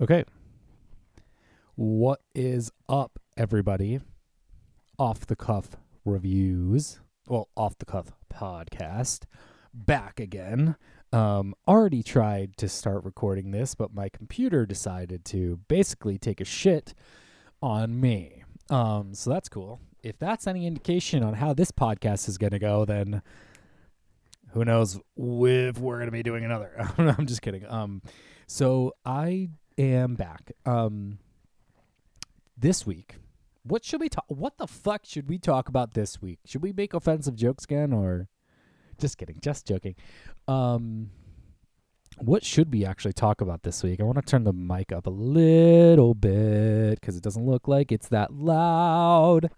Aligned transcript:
Okay. 0.00 0.22
What 1.74 2.20
is 2.32 2.70
up, 2.88 3.18
everybody? 3.36 3.98
Off 4.96 5.26
the 5.26 5.34
cuff 5.34 5.70
reviews. 6.04 7.00
Well, 7.26 7.48
off 7.56 7.76
the 7.78 7.84
cuff 7.84 8.12
podcast. 8.32 9.24
Back 9.74 10.20
again. 10.20 10.76
Um, 11.12 11.52
already 11.66 12.04
tried 12.04 12.56
to 12.58 12.68
start 12.68 13.02
recording 13.02 13.50
this, 13.50 13.74
but 13.74 13.92
my 13.92 14.08
computer 14.08 14.66
decided 14.66 15.24
to 15.26 15.58
basically 15.66 16.16
take 16.16 16.40
a 16.40 16.44
shit 16.44 16.94
on 17.60 18.00
me. 18.00 18.44
Um, 18.70 19.14
so 19.14 19.30
that's 19.30 19.48
cool. 19.48 19.80
If 20.04 20.16
that's 20.16 20.46
any 20.46 20.64
indication 20.64 21.24
on 21.24 21.34
how 21.34 21.54
this 21.54 21.72
podcast 21.72 22.28
is 22.28 22.38
going 22.38 22.52
to 22.52 22.60
go, 22.60 22.84
then 22.84 23.20
who 24.52 24.64
knows 24.64 25.00
if 25.16 25.78
we're 25.78 25.96
going 25.96 26.06
to 26.06 26.12
be 26.12 26.22
doing 26.22 26.44
another. 26.44 26.88
I'm 26.98 27.26
just 27.26 27.42
kidding. 27.42 27.66
Um, 27.66 28.00
so 28.46 28.92
I 29.04 29.50
am 29.78 30.14
back. 30.14 30.52
Um, 30.66 31.18
this 32.56 32.84
week, 32.84 33.16
what 33.62 33.84
should 33.84 34.00
we 34.00 34.08
talk? 34.08 34.24
What 34.28 34.58
the 34.58 34.66
fuck 34.66 35.04
should 35.04 35.28
we 35.28 35.38
talk 35.38 35.68
about 35.68 35.94
this 35.94 36.20
week? 36.20 36.40
Should 36.44 36.62
we 36.62 36.72
make 36.72 36.94
offensive 36.94 37.36
jokes 37.36 37.64
again, 37.64 37.92
or 37.92 38.28
just 38.98 39.16
kidding? 39.18 39.38
Just 39.40 39.66
joking. 39.66 39.94
Um, 40.46 41.10
what 42.18 42.44
should 42.44 42.72
we 42.72 42.84
actually 42.84 43.12
talk 43.12 43.40
about 43.40 43.62
this 43.62 43.82
week? 43.82 44.00
I 44.00 44.02
want 44.02 44.16
to 44.16 44.22
turn 44.22 44.44
the 44.44 44.52
mic 44.52 44.90
up 44.90 45.06
a 45.06 45.10
little 45.10 46.14
bit 46.14 47.00
because 47.00 47.16
it 47.16 47.22
doesn't 47.22 47.46
look 47.46 47.68
like 47.68 47.92
it's 47.92 48.08
that 48.08 48.32
loud. 48.34 49.50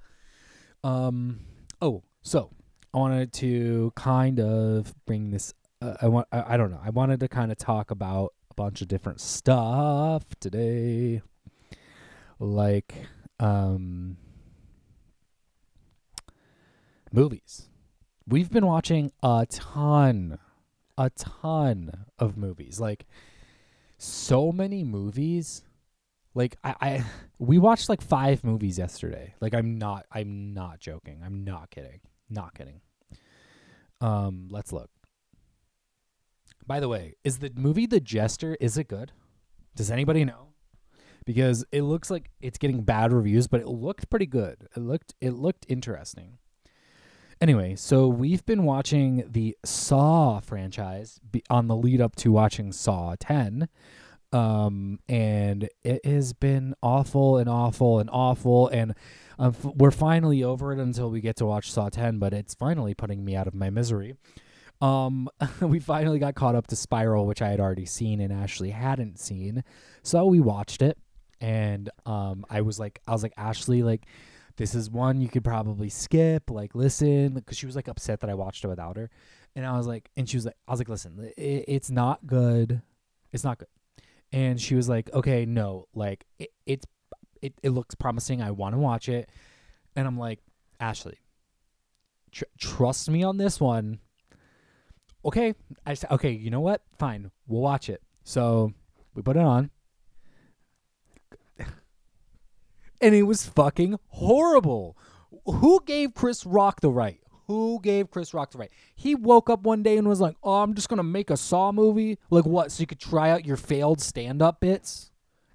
Um. 0.85 1.41
Oh, 1.81 2.03
so 2.23 2.51
I 2.93 2.99
wanted 2.99 3.33
to 3.35 3.93
kind 3.97 4.41
of 4.41 4.95
bring 5.07 5.31
this. 5.31 5.55
Uh, 5.81 5.95
I 6.03 6.09
want. 6.09 6.27
I, 6.33 6.55
I 6.55 6.57
don't 6.57 6.71
know. 6.71 6.81
I 6.85 6.91
wanted 6.91 7.21
to 7.21 7.29
kind 7.29 7.51
of 7.51 7.59
talk 7.59 7.91
about 7.91 8.35
bunch 8.61 8.83
of 8.83 8.89
different 8.89 9.19
stuff 9.23 10.23
today, 10.39 11.23
like 12.39 12.95
um 13.39 14.19
movies. 17.11 17.71
We've 18.29 18.51
been 18.51 18.67
watching 18.67 19.13
a 19.23 19.47
ton, 19.49 20.39
a 20.99 21.09
ton 21.09 22.05
of 22.19 22.37
movies. 22.37 22.79
Like 22.79 23.07
so 23.97 24.53
many 24.53 24.85
movies. 24.85 25.63
Like 26.35 26.57
I, 26.63 26.75
I 26.83 27.05
we 27.39 27.57
watched 27.57 27.89
like 27.89 28.03
five 28.03 28.45
movies 28.45 28.77
yesterday. 28.77 29.33
Like 29.41 29.55
I'm 29.55 29.79
not 29.79 30.05
I'm 30.13 30.53
not 30.53 30.81
joking. 30.81 31.23
I'm 31.25 31.45
not 31.45 31.71
kidding. 31.71 32.01
Not 32.29 32.53
kidding. 32.55 32.83
Um, 34.03 34.49
let's 34.51 34.71
look. 34.71 34.91
By 36.71 36.79
the 36.79 36.89
way, 36.89 37.15
is 37.25 37.39
the 37.39 37.51
movie 37.57 37.87
The 37.87 37.99
Jester 37.99 38.57
is 38.61 38.79
it 38.79 38.87
good? 38.87 39.11
Does 39.75 39.91
anybody 39.91 40.25
know? 40.25 40.51
Because 41.27 41.65
it 41.73 41.83
looks 41.83 42.13
like 42.13 42.31
it's 42.41 42.59
getting 42.59 42.83
bad 42.83 43.13
reviews, 43.13 43.49
but 43.49 43.61
it 43.61 43.67
looked 43.67 44.09
pretty 44.09 44.27
good. 44.27 44.69
It 44.77 44.79
looked 44.79 45.15
it 45.21 45.33
looked 45.33 45.67
interesting. 45.69 46.39
Anyway, 47.41 47.75
so 47.75 48.07
we've 48.07 48.47
been 48.47 48.63
watching 48.63 49.25
the 49.29 49.59
Saw 49.65 50.39
franchise 50.39 51.19
on 51.51 51.67
the 51.67 51.75
lead 51.75 52.01
up 52.01 52.15
to 52.15 52.31
watching 52.31 52.71
Saw 52.71 53.17
10. 53.19 53.69
Um, 54.33 55.01
and 55.09 55.69
it 55.83 56.07
has 56.07 56.33
been 56.35 56.77
awful 56.85 57.37
and 57.37 57.49
awful 57.49 57.99
and 57.99 58.09
awful. 58.13 58.69
And 58.69 58.95
um, 59.41 59.57
we're 59.65 59.91
finally 59.91 60.45
over 60.45 60.73
it 60.73 60.79
until 60.79 61.11
we 61.11 61.21
get 61.21 61.35
to 61.39 61.47
watch 61.47 61.73
Saw 61.73 61.89
10, 61.89 62.21
but 62.21 62.33
it's 62.33 62.55
finally 62.55 62.95
putting 62.95 63.25
me 63.25 63.35
out 63.35 63.49
of 63.49 63.55
my 63.55 63.71
misery. 63.71 64.15
Um, 64.81 65.29
we 65.61 65.79
finally 65.79 66.19
got 66.19 66.35
caught 66.35 66.55
up 66.55 66.67
to 66.69 66.77
Spiral, 66.77 67.27
which 67.27 67.43
I 67.43 67.49
had 67.49 67.61
already 67.61 67.87
seen 67.87 68.21
and 68.21 68.33
Ashley 68.33 68.71
hadn't 68.71 69.19
seen. 69.19 69.65
So 70.03 70.27
we 70.27 70.41
watched 70.41 70.83
it. 70.83 70.99
And 71.41 71.89
um, 72.05 72.45
I 72.51 72.61
was 72.61 72.79
like, 72.79 73.01
I 73.07 73.13
was 73.13 73.23
like, 73.23 73.33
Ashley, 73.37 73.83
like, 73.83 74.07
this 74.57 74.75
is 74.75 74.91
one 74.91 75.23
you 75.23 75.29
could 75.29 75.43
probably 75.45 75.89
skip, 75.89 76.51
like, 76.51 76.75
listen, 76.75 77.33
because 77.33 77.57
she 77.57 77.65
was 77.65 77.77
like 77.77 77.89
upset 77.89 78.21
that 78.21 78.29
I 78.29 78.35
watched 78.35 78.63
it 78.63 78.69
without 78.69 78.99
her. 78.99 79.09
And 79.57 79.65
I 79.65 79.77
was 79.77 79.87
like, 79.87 80.11
and 80.17 80.29
she 80.29 80.37
was 80.37 80.45
like, 80.45 80.57
I 80.69 80.73
was 80.73 80.81
like, 80.81 80.89
listen, 80.91 81.33
it, 81.37 81.65
it's 81.67 81.91
not 81.91 82.27
good. 82.27 82.83
It's 83.33 83.43
not 83.43 83.59
good. 83.59 83.69
And 84.33 84.61
she 84.61 84.75
was 84.75 84.87
like, 84.87 85.11
okay, 85.15 85.47
no, 85.47 85.87
like, 85.95 86.27
it, 86.39 86.51
it's, 86.67 86.87
it, 87.41 87.55
it 87.63 87.71
looks 87.71 87.95
promising. 87.95 88.43
I 88.43 88.51
want 88.51 88.75
to 88.75 88.79
watch 88.79 89.09
it. 89.09 89.31
And 89.97 90.07
I'm 90.07 90.19
like, 90.19 90.41
Ashley, 90.79 91.19
tr- 92.31 92.45
trust 92.59 93.09
me 93.09 93.23
on 93.23 93.39
this 93.39 93.61
one. 93.61 93.99
Okay. 95.25 95.55
I 95.87 95.95
said, 95.95 96.11
okay, 96.13 96.31
you 96.31 96.51
know 96.51 96.61
what? 96.61 96.83
Fine. 96.99 97.31
We'll 97.47 97.61
watch 97.61 97.89
it. 97.89 98.03
So 98.25 98.73
we 99.15 99.23
put 99.23 99.37
it 99.37 99.43
on. 99.43 99.71
and 103.01 103.15
it 103.15 103.23
was 103.23 103.47
fucking 103.47 103.99
horrible. 104.09 104.97
Who 105.47 105.83
gave 105.87 106.15
Chris 106.15 106.45
Rock 106.47 106.81
the 106.81 106.91
right? 106.91 107.21
Who 107.47 107.81
gave 107.83 108.11
Chris 108.11 108.33
Rock 108.33 108.53
the 108.53 108.59
right? 108.59 108.71
He 108.95 109.15
woke 109.15 109.51
up 109.51 109.63
one 109.63 109.83
day 109.83 109.97
and 109.97 110.07
was 110.09 110.21
like, 110.21 110.37
"Oh, 110.43 110.63
I'm 110.63 110.75
just 110.75 110.89
gonna 110.89 111.03
make 111.03 111.31
a 111.31 111.37
Saw 111.37 111.73
movie. 111.73 112.19
Like 112.31 112.47
what? 112.47 112.71
So 112.71 112.81
you 112.83 112.87
could 112.87 113.01
try 113.01 113.31
out 113.31 113.45
your 113.45 113.57
failed 113.57 114.01
stand-up 114.01 114.61
bits 114.61 115.11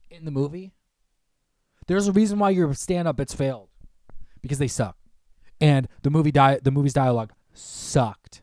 in 0.09 0.25
the 0.25 0.31
movie. 0.31 0.73
There's 1.87 2.07
a 2.07 2.11
reason 2.11 2.39
why 2.39 2.49
your 2.49 2.73
stand-up 2.73 3.15
bits 3.15 3.33
failed, 3.33 3.69
because 4.41 4.57
they 4.57 4.67
suck, 4.67 4.97
and 5.61 5.87
the 6.01 6.09
movie 6.09 6.31
di- 6.31 6.59
the 6.61 6.71
movie's 6.71 6.93
dialogue 6.93 7.31
sucked. 7.53 8.41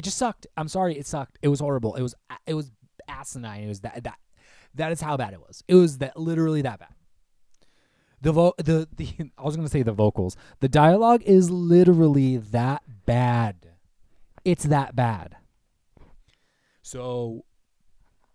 It 0.00 0.04
just 0.04 0.16
sucked. 0.16 0.46
I'm 0.56 0.68
sorry, 0.68 0.96
it 0.96 1.06
sucked. 1.06 1.38
It 1.42 1.48
was 1.48 1.60
horrible. 1.60 1.94
It 1.94 2.00
was 2.00 2.14
it 2.46 2.54
was 2.54 2.72
asinine. 3.06 3.64
It 3.64 3.68
was 3.68 3.80
that 3.80 4.02
that 4.04 4.18
that 4.74 4.92
is 4.92 5.02
how 5.02 5.18
bad 5.18 5.34
it 5.34 5.40
was. 5.40 5.62
It 5.68 5.74
was 5.74 5.98
that 5.98 6.18
literally 6.18 6.62
that 6.62 6.78
bad. 6.78 6.94
The 8.22 8.32
vo- 8.32 8.54
the 8.56 8.88
the 8.96 9.10
I 9.36 9.42
was 9.42 9.56
gonna 9.56 9.68
say 9.68 9.82
the 9.82 9.92
vocals. 9.92 10.38
The 10.60 10.70
dialogue 10.70 11.22
is 11.24 11.50
literally 11.50 12.38
that 12.38 12.82
bad. 13.04 13.72
It's 14.42 14.64
that 14.64 14.96
bad. 14.96 15.36
So 16.80 17.44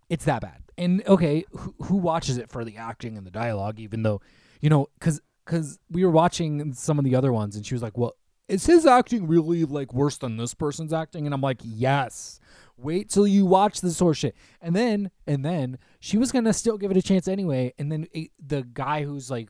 it's 0.08 0.26
that 0.26 0.42
bad. 0.44 0.62
And 0.78 1.02
okay, 1.08 1.46
who, 1.50 1.74
who 1.86 1.96
watches 1.96 2.38
it 2.38 2.52
for 2.52 2.64
the 2.64 2.78
acting 2.78 3.18
and 3.18 3.26
the 3.26 3.32
dialogue? 3.32 3.80
Even 3.80 4.04
though, 4.04 4.22
you 4.62 4.70
know, 4.70 4.86
because 5.00 5.20
because 5.44 5.80
we 5.90 6.06
were 6.06 6.12
watching 6.12 6.76
some 6.76 7.00
of 7.00 7.06
the 7.06 7.16
other 7.16 7.34
ones, 7.34 7.56
and 7.56 7.66
she 7.66 7.74
was 7.74 7.82
like, 7.82 7.98
"Well, 7.98 8.14
is 8.48 8.66
his 8.66 8.86
acting 8.86 9.28
really 9.28 9.66
like 9.66 9.94
worse 9.94 10.18
than 10.18 10.38
this 10.38 10.54
person's 10.54 10.94
acting?" 10.94 11.26
And 11.26 11.34
I'm 11.34 11.42
like, 11.42 11.62
"Yes." 11.64 12.40
Wait 12.78 13.10
till 13.10 13.26
you 13.26 13.46
watch 13.46 13.80
this 13.80 14.00
horse 14.00 14.18
shit, 14.18 14.36
and 14.62 14.76
then 14.76 15.10
and 15.26 15.46
then 15.46 15.78
she 16.02 16.18
was 16.18 16.34
gonna 16.34 16.52
still 16.52 16.78
give 16.78 16.92
it 16.92 16.98
a 16.98 17.02
chance 17.02 17.26
anyway. 17.26 17.74
And 17.78 17.90
then 17.90 18.06
it, 18.12 18.32
the 18.46 18.64
guy 18.64 19.04
who's 19.06 19.32
like 19.32 19.50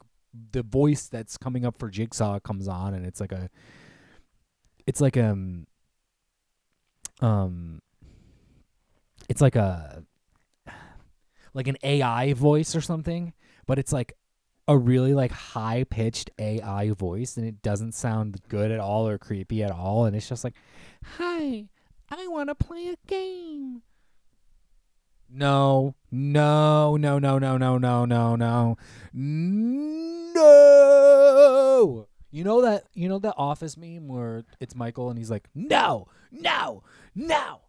the 0.51 0.61
voice 0.63 1.07
that's 1.07 1.38
coming 1.38 1.66
up 1.66 1.78
for 1.79 1.89
Jigsaw 1.89 2.39
comes 2.39 2.67
on, 2.67 2.94
and 2.94 3.05
it's 3.05 3.19
like 3.19 3.31
a, 3.31 3.50
it's 4.85 5.01
like 5.01 5.17
um, 5.17 5.66
um, 7.22 7.81
it's 9.29 9.41
like 9.41 9.55
a, 9.55 10.03
like 11.53 11.67
an 11.67 11.78
AI 11.84 12.34
voice 12.34 12.75
or 12.75 12.81
something, 12.81 13.34
but 13.66 13.79
it's 13.79 13.94
like 13.94 14.13
a 14.67 14.77
really 14.77 15.13
like 15.13 15.31
high 15.31 15.83
pitched 15.83 16.31
AI 16.39 16.91
voice, 16.91 17.37
and 17.37 17.45
it 17.45 17.61
doesn't 17.61 17.93
sound 17.93 18.41
good 18.49 18.71
at 18.71 18.79
all 18.79 19.07
or 19.07 19.17
creepy 19.17 19.63
at 19.63 19.71
all, 19.71 20.05
and 20.05 20.15
it's 20.15 20.27
just 20.27 20.43
like, 20.43 20.55
hi, 21.03 21.67
I 22.09 22.27
want 22.27 22.49
to 22.49 22.55
play 22.55 22.87
a 22.89 22.95
game. 23.07 23.83
No, 25.29 25.95
no, 26.11 26.97
no, 26.97 27.19
no, 27.19 27.39
no, 27.39 27.57
no, 27.57 27.77
no, 27.77 28.05
no, 28.05 28.35
no, 28.35 28.77
no. 30.33 32.07
You 32.31 32.43
know 32.43 32.61
that 32.61 32.85
you 32.93 33.07
know 33.07 33.19
that 33.19 33.35
office 33.37 33.77
meme 33.77 34.07
where 34.07 34.43
it's 34.59 34.75
Michael 34.75 35.09
and 35.09 35.17
he's 35.17 35.31
like, 35.31 35.47
no, 35.55 36.07
no, 36.31 36.83
no, 37.15 37.61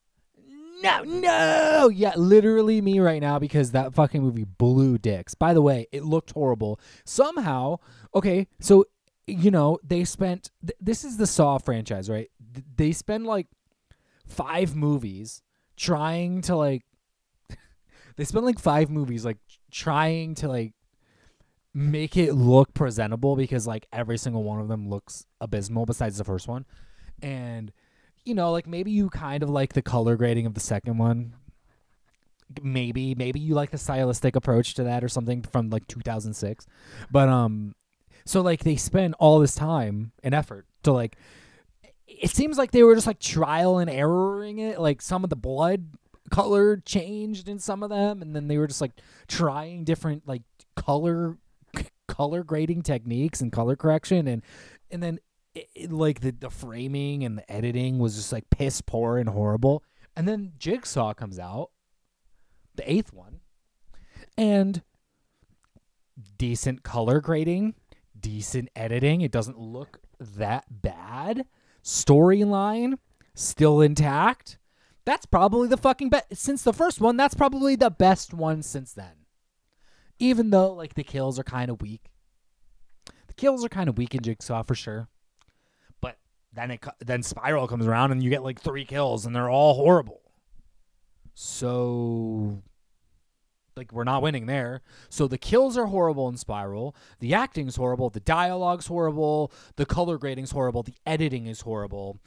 no, 0.83 1.03
no. 1.03 1.89
Yeah, 1.89 2.15
literally 2.17 2.81
me 2.81 3.01
right 3.01 3.21
now 3.21 3.39
because 3.39 3.73
that 3.73 3.95
fucking 3.95 4.23
movie 4.23 4.45
blew 4.45 4.99
dicks. 4.99 5.35
By 5.35 5.55
the 5.55 5.63
way, 5.63 5.87
it 5.93 6.05
looked 6.05 6.33
horrible. 6.33 6.81
Somehow, 7.05 7.79
okay, 8.15 8.47
so 8.61 8.87
you 9.27 9.51
know 9.51 9.79
they 9.83 10.05
spent. 10.05 10.51
Th- 10.65 10.77
this 10.81 11.05
is 11.05 11.17
the 11.17 11.27
Saw 11.27 11.59
franchise, 11.59 12.09
right? 12.11 12.31
Th- 12.55 12.67
they 12.77 12.93
spend 12.93 13.27
like 13.27 13.49
five 14.27 14.75
movies 14.75 15.43
trying 15.77 16.41
to 16.43 16.57
like 16.57 16.83
they 18.17 18.25
spent 18.25 18.45
like 18.45 18.59
five 18.59 18.91
movies 18.91 19.25
like 19.25 19.39
trying 19.71 20.35
to 20.35 20.49
like 20.49 20.73
make 21.75 22.17
it 22.17 22.33
look 22.33 22.73
presentable 22.73 23.37
because 23.37 23.67
like 23.67 23.87
every 23.93 24.17
single 24.17 24.43
one 24.43 24.61
of 24.61 24.69
them 24.69 24.89
looks 24.89 25.27
abysmal 25.43 25.85
besides 25.85 26.17
the 26.17 26.25
first 26.25 26.49
one 26.49 26.65
and 27.21 27.71
you 28.27 28.35
know 28.35 28.53
like 28.53 28.67
maybe 28.67 28.91
you 28.91 29.09
kind 29.09 29.43
of 29.43 29.51
like 29.51 29.73
the 29.73 29.83
color 29.83 30.17
grading 30.17 30.47
of 30.47 30.55
the 30.55 30.61
second 30.61 30.99
one. 30.99 31.35
Maybe 32.63 33.15
maybe 33.15 33.41
you 33.41 33.55
like 33.55 33.71
the 33.71 33.79
stylistic 33.79 34.37
approach 34.37 34.75
to 34.75 34.85
that 34.85 35.03
or 35.03 35.09
something 35.09 35.43
from 35.43 35.69
like 35.69 35.89
2006 35.89 36.65
but 37.11 37.29
um 37.29 37.75
so 38.25 38.41
like 38.41 38.63
they 38.63 38.77
spend 38.77 39.17
all 39.19 39.41
this 39.41 39.57
time 39.57 40.13
and 40.23 40.33
effort 40.33 40.65
to 40.85 40.93
like 40.93 41.17
it 42.07 42.31
seems 42.31 42.57
like 42.57 42.71
they 42.71 42.83
were 42.83 42.95
just 42.95 43.07
like 43.07 43.19
trial 43.19 43.79
and 43.79 43.91
erroring 43.91 44.59
it. 44.59 44.81
Like 44.81 45.03
some 45.03 45.25
of 45.25 45.31
the 45.31 45.37
blood 45.37 45.87
color 46.31 46.77
changed 46.79 47.49
in 47.49 47.59
some 47.59 47.83
of 47.83 47.91
them, 47.91 48.23
and 48.23 48.35
then 48.35 48.49
they 48.49 48.59
were 48.59 48.67
just 48.67 48.81
like 48.81 48.93
trying 49.29 49.85
different 49.85 50.27
like 50.27 50.43
color 50.77 51.37
color 52.09 52.45
grading 52.45 52.83
techniques 52.83 53.41
and 53.41 53.53
color 53.53 53.77
correction, 53.77 54.29
and 54.29 54.43
and 54.91 55.03
then 55.03 55.19
it, 55.57 55.69
it, 55.75 55.93
like 55.93 56.21
the 56.21 56.31
the 56.31 56.51
framing 56.51 57.25
and 57.25 57.39
the 57.39 57.51
editing 57.51 57.99
was 57.99 58.17
just 58.17 58.33
like 58.33 58.51
piss 58.51 58.81
poor 58.81 59.19
and 59.19 59.29
horrible. 59.29 59.83
And 60.15 60.29
then 60.29 60.53
Jigsaw 60.59 61.15
comes 61.15 61.39
out, 61.39 61.71
the 62.75 62.91
eighth 62.91 63.13
one, 63.13 63.41
and 64.37 64.83
decent 66.39 66.83
color 66.83 67.21
grading, 67.21 67.75
decent 68.19 68.69
editing. 68.77 69.23
It 69.23 69.33
doesn't 69.33 69.59
look 69.59 70.01
that 70.19 70.65
bad. 70.71 71.47
Storyline 71.83 72.99
still 73.35 73.81
intact. 73.81 74.59
That's 75.05 75.27
probably 75.27 75.69
the 75.69 75.77
fucking 75.77 76.11
best 76.11 76.37
since 76.37 76.63
the 76.63 76.73
first 76.73 77.01
one. 77.01 77.17
That's 77.17 77.35
probably 77.35 77.77
the 77.77 77.91
best 77.91 78.35
one 78.35 78.63
since 78.63 78.93
then. 78.93 79.27
Even 80.19 80.51
though 80.51 80.73
like 80.73 80.95
the 80.95 81.05
kills 81.05 81.39
are 81.39 81.45
kind 81.45 81.71
of 81.71 81.81
weak. 81.81 82.11
The 83.29 83.35
kills 83.35 83.65
are 83.65 83.69
kind 83.69 83.89
of 83.89 83.99
weak 83.99 84.15
in 84.15 84.23
Jigsaw 84.23 84.63
for 84.63 84.75
sure. 84.75 85.09
Then 86.57 86.73
it 86.73 86.85
then 86.99 87.23
Spiral 87.23 87.69
comes 87.69 87.87
around 87.87 88.13
and 88.13 88.23
you 88.23 88.31
get 88.31 88.43
like 88.43 88.61
3 88.61 88.85
kills 88.85 89.27
and 89.27 89.37
they're 89.37 89.51
all 89.51 89.75
horrible. 89.75 90.23
So 91.35 92.63
like 93.77 93.93
we're 93.93 94.05
not 94.05 94.23
winning 94.23 94.47
there. 94.47 94.81
So 95.11 95.29
the 95.29 95.39
kills 95.39 95.77
are 95.77 95.87
horrible 95.87 96.29
in 96.29 96.37
Spiral, 96.37 96.97
the 97.21 97.35
acting's 97.35 97.77
horrible, 97.77 98.11
the 98.11 98.21
dialogue's 98.21 98.87
horrible, 98.87 99.53
the 99.77 99.87
color 99.87 100.19
grading's 100.19 100.51
horrible, 100.51 100.83
the 100.83 100.95
editing 101.05 101.47
is 101.47 101.61
horrible. 101.61 102.19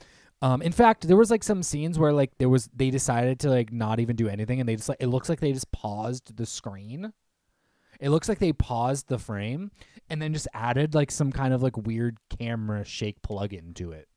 Um, 0.42 0.62
in 0.62 0.72
fact, 0.72 1.08
there 1.08 1.18
was 1.18 1.32
like 1.32 1.44
some 1.44 1.64
scenes 1.64 2.00
where 2.00 2.14
like 2.14 2.38
there 2.38 2.50
was 2.50 2.70
they 2.74 2.92
decided 2.92 3.40
to 3.42 3.50
like 3.50 3.74
not 3.74 4.00
even 4.00 4.16
do 4.16 4.30
anything, 4.30 4.60
and 4.60 4.70
they 4.70 4.76
just 4.76 4.88
like 4.88 5.02
it 5.02 5.08
looks 5.08 5.28
like 5.28 5.40
they 5.40 5.52
just 5.52 5.72
paused 5.72 6.38
the 6.38 6.46
screen. 6.46 7.12
It 8.00 8.12
looks 8.12 8.30
like 8.30 8.40
they 8.40 8.54
paused 8.54 9.10
the 9.10 9.20
frame 9.20 9.72
and 10.10 10.22
then 10.22 10.34
just 10.34 10.48
added 10.54 10.96
like 10.96 11.12
some 11.12 11.34
kind 11.34 11.54
of 11.54 11.62
like 11.62 11.76
weird 11.76 12.18
camera 12.38 12.86
shake 12.86 13.22
plugin 13.22 13.76
to 13.76 13.92
it. 13.92 14.08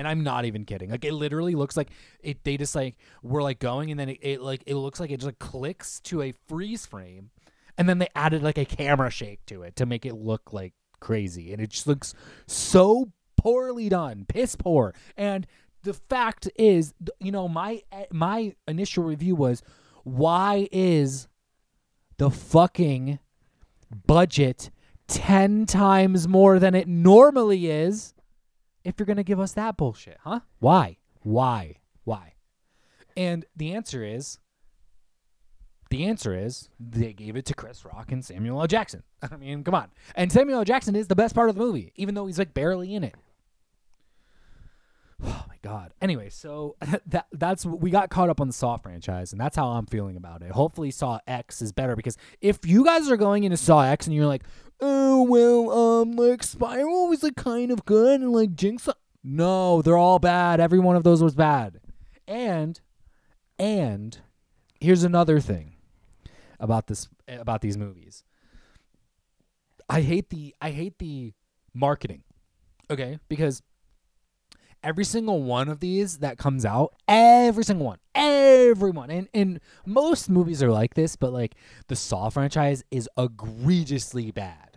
And 0.00 0.08
I'm 0.08 0.24
not 0.24 0.46
even 0.46 0.64
kidding. 0.64 0.88
Like 0.88 1.04
it 1.04 1.12
literally 1.12 1.54
looks 1.54 1.76
like 1.76 1.90
it. 2.20 2.42
They 2.42 2.56
just 2.56 2.74
like 2.74 2.96
were 3.22 3.42
like 3.42 3.58
going, 3.58 3.90
and 3.90 4.00
then 4.00 4.08
it, 4.08 4.18
it 4.22 4.40
like 4.40 4.62
it 4.64 4.76
looks 4.76 4.98
like 4.98 5.10
it 5.10 5.18
just 5.18 5.26
like 5.26 5.38
clicks 5.38 6.00
to 6.04 6.22
a 6.22 6.32
freeze 6.48 6.86
frame, 6.86 7.28
and 7.76 7.86
then 7.86 7.98
they 7.98 8.08
added 8.14 8.42
like 8.42 8.56
a 8.56 8.64
camera 8.64 9.10
shake 9.10 9.44
to 9.44 9.62
it 9.62 9.76
to 9.76 9.84
make 9.84 10.06
it 10.06 10.14
look 10.14 10.54
like 10.54 10.72
crazy, 11.00 11.52
and 11.52 11.60
it 11.60 11.68
just 11.68 11.86
looks 11.86 12.14
so 12.46 13.12
poorly 13.36 13.90
done, 13.90 14.24
piss 14.26 14.56
poor. 14.56 14.94
And 15.18 15.46
the 15.82 15.92
fact 15.92 16.48
is, 16.56 16.94
you 17.18 17.30
know, 17.30 17.46
my 17.46 17.82
eh, 17.92 18.06
my 18.10 18.54
initial 18.66 19.04
review 19.04 19.34
was, 19.34 19.62
why 20.04 20.66
is 20.72 21.28
the 22.16 22.30
fucking 22.30 23.18
budget 24.06 24.70
ten 25.08 25.66
times 25.66 26.26
more 26.26 26.58
than 26.58 26.74
it 26.74 26.88
normally 26.88 27.70
is? 27.70 28.14
If 28.84 28.94
you're 28.98 29.06
gonna 29.06 29.22
give 29.22 29.40
us 29.40 29.52
that 29.52 29.76
bullshit, 29.76 30.18
huh? 30.22 30.40
Why? 30.58 30.96
Why? 31.22 31.76
Why? 32.04 32.34
And 33.16 33.44
the 33.56 33.74
answer 33.74 34.04
is 34.04 34.38
the 35.90 36.04
answer 36.06 36.34
is 36.34 36.68
they 36.78 37.12
gave 37.12 37.36
it 37.36 37.44
to 37.46 37.54
Chris 37.54 37.84
Rock 37.84 38.12
and 38.12 38.24
Samuel 38.24 38.60
L. 38.60 38.66
Jackson. 38.68 39.02
I 39.22 39.36
mean, 39.36 39.64
come 39.64 39.74
on. 39.74 39.88
And 40.14 40.30
Samuel 40.30 40.60
L. 40.60 40.64
Jackson 40.64 40.94
is 40.94 41.08
the 41.08 41.16
best 41.16 41.34
part 41.34 41.48
of 41.48 41.56
the 41.56 41.60
movie, 41.60 41.92
even 41.96 42.14
though 42.14 42.26
he's 42.26 42.38
like 42.38 42.54
barely 42.54 42.94
in 42.94 43.04
it. 43.04 43.14
Oh 45.22 45.44
my 45.48 45.56
god. 45.60 45.92
Anyway, 46.00 46.30
so 46.30 46.76
that 47.06 47.26
that's 47.32 47.66
we 47.66 47.90
got 47.90 48.08
caught 48.08 48.30
up 48.30 48.40
on 48.40 48.46
the 48.46 48.54
Saw 48.54 48.78
franchise, 48.78 49.32
and 49.32 49.40
that's 49.40 49.54
how 49.54 49.66
I'm 49.68 49.84
feeling 49.84 50.16
about 50.16 50.40
it. 50.40 50.50
Hopefully, 50.50 50.90
Saw 50.90 51.18
X 51.26 51.60
is 51.60 51.72
better 51.72 51.94
because 51.94 52.16
if 52.40 52.60
you 52.64 52.86
guys 52.86 53.10
are 53.10 53.18
going 53.18 53.44
into 53.44 53.58
Saw 53.58 53.82
X 53.82 54.06
and 54.06 54.16
you're 54.16 54.24
like, 54.24 54.44
oh 54.80 55.22
well, 55.22 55.70
um, 55.70 56.12
like 56.12 56.42
Spiral 56.42 57.08
was 57.08 57.22
like 57.22 57.36
kind 57.36 57.70
of 57.70 57.84
good, 57.84 58.20
and 58.20 58.32
like 58.32 58.54
Jinx, 58.54 58.88
no, 59.22 59.82
they're 59.82 59.96
all 59.96 60.18
bad. 60.18 60.60
Every 60.60 60.78
one 60.78 60.96
of 60.96 61.04
those 61.04 61.22
was 61.22 61.34
bad. 61.34 61.80
And 62.26 62.80
and 63.58 64.18
here's 64.80 65.04
another 65.04 65.40
thing 65.40 65.74
about 66.58 66.86
this 66.86 67.08
about 67.28 67.60
these 67.60 67.76
movies. 67.76 68.24
I 69.88 70.02
hate 70.02 70.30
the 70.30 70.54
I 70.60 70.70
hate 70.70 70.98
the 70.98 71.32
marketing. 71.74 72.22
Okay? 72.90 73.18
Because 73.28 73.62
every 74.82 75.04
single 75.04 75.42
one 75.42 75.68
of 75.68 75.80
these 75.80 76.18
that 76.18 76.38
comes 76.38 76.64
out, 76.64 76.94
every 77.06 77.64
single 77.64 77.86
one, 77.86 77.98
everyone, 78.14 79.10
and 79.10 79.28
and 79.34 79.60
most 79.84 80.30
movies 80.30 80.62
are 80.62 80.70
like 80.70 80.94
this, 80.94 81.16
but 81.16 81.32
like 81.32 81.54
the 81.88 81.96
Saw 81.96 82.30
franchise 82.30 82.82
is 82.90 83.08
egregiously 83.18 84.30
bad 84.30 84.69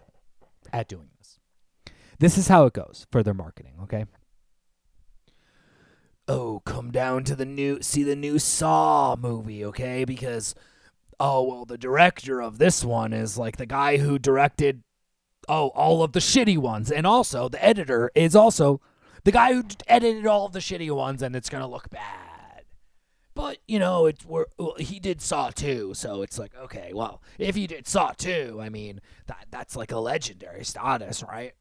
at 0.74 0.90
doing 0.90 1.10
this. 1.18 1.40
This 2.20 2.38
is 2.38 2.50
how 2.50 2.66
it 2.66 2.74
goes 2.74 3.08
for 3.12 3.24
their 3.24 3.34
marketing, 3.34 3.76
okay? 3.84 4.06
Oh, 6.28 6.62
come 6.66 6.92
down 6.92 7.24
to 7.26 7.36
the 7.36 7.46
new 7.46 7.82
see 7.82 8.04
the 8.04 8.16
new 8.16 8.40
Saw 8.40 9.16
movie, 9.18 9.64
okay? 9.66 10.04
Because 10.04 10.56
oh 11.20 11.44
well 11.44 11.66
the 11.66 11.78
director 11.78 12.42
of 12.42 12.58
this 12.58 12.84
one 12.84 13.14
is 13.14 13.38
like 13.38 13.58
the 13.58 13.66
guy 13.66 13.98
who 13.98 14.18
directed 14.18 14.84
oh 15.48 15.68
all 15.70 16.02
of 16.02 16.14
the 16.14 16.20
shitty 16.20 16.58
ones 16.58 16.92
and 16.92 17.06
also 17.06 17.48
the 17.48 17.64
editor 17.64 18.12
is 18.16 18.36
also 18.36 18.82
the 19.24 19.32
guy 19.32 19.54
who 19.54 19.64
edited 19.88 20.26
all 20.26 20.46
of 20.46 20.52
the 20.52 20.60
shitty 20.60 20.92
ones, 20.94 21.22
and 21.22 21.36
it's 21.36 21.50
gonna 21.50 21.68
look 21.68 21.90
bad. 21.90 22.33
But 23.36 23.58
you 23.68 23.80
know, 23.80 24.06
it's 24.06 24.26
we're, 24.26 24.46
well, 24.58 24.76
he 24.78 25.00
did 25.00 25.22
Saw 25.22 25.50
2, 25.50 25.94
so 25.96 26.22
it's 26.22 26.38
like 26.38 26.54
okay, 26.56 26.92
well, 26.94 27.22
if 27.40 27.56
he 27.56 27.68
did 27.68 27.88
Saw 27.88 28.12
2, 28.12 28.60
I 28.62 28.70
mean 28.70 29.02
that 29.28 29.48
that's 29.50 29.76
like 29.76 29.92
a 29.92 30.00
legendary 30.00 30.64
status, 30.64 31.24
right? 31.24 31.54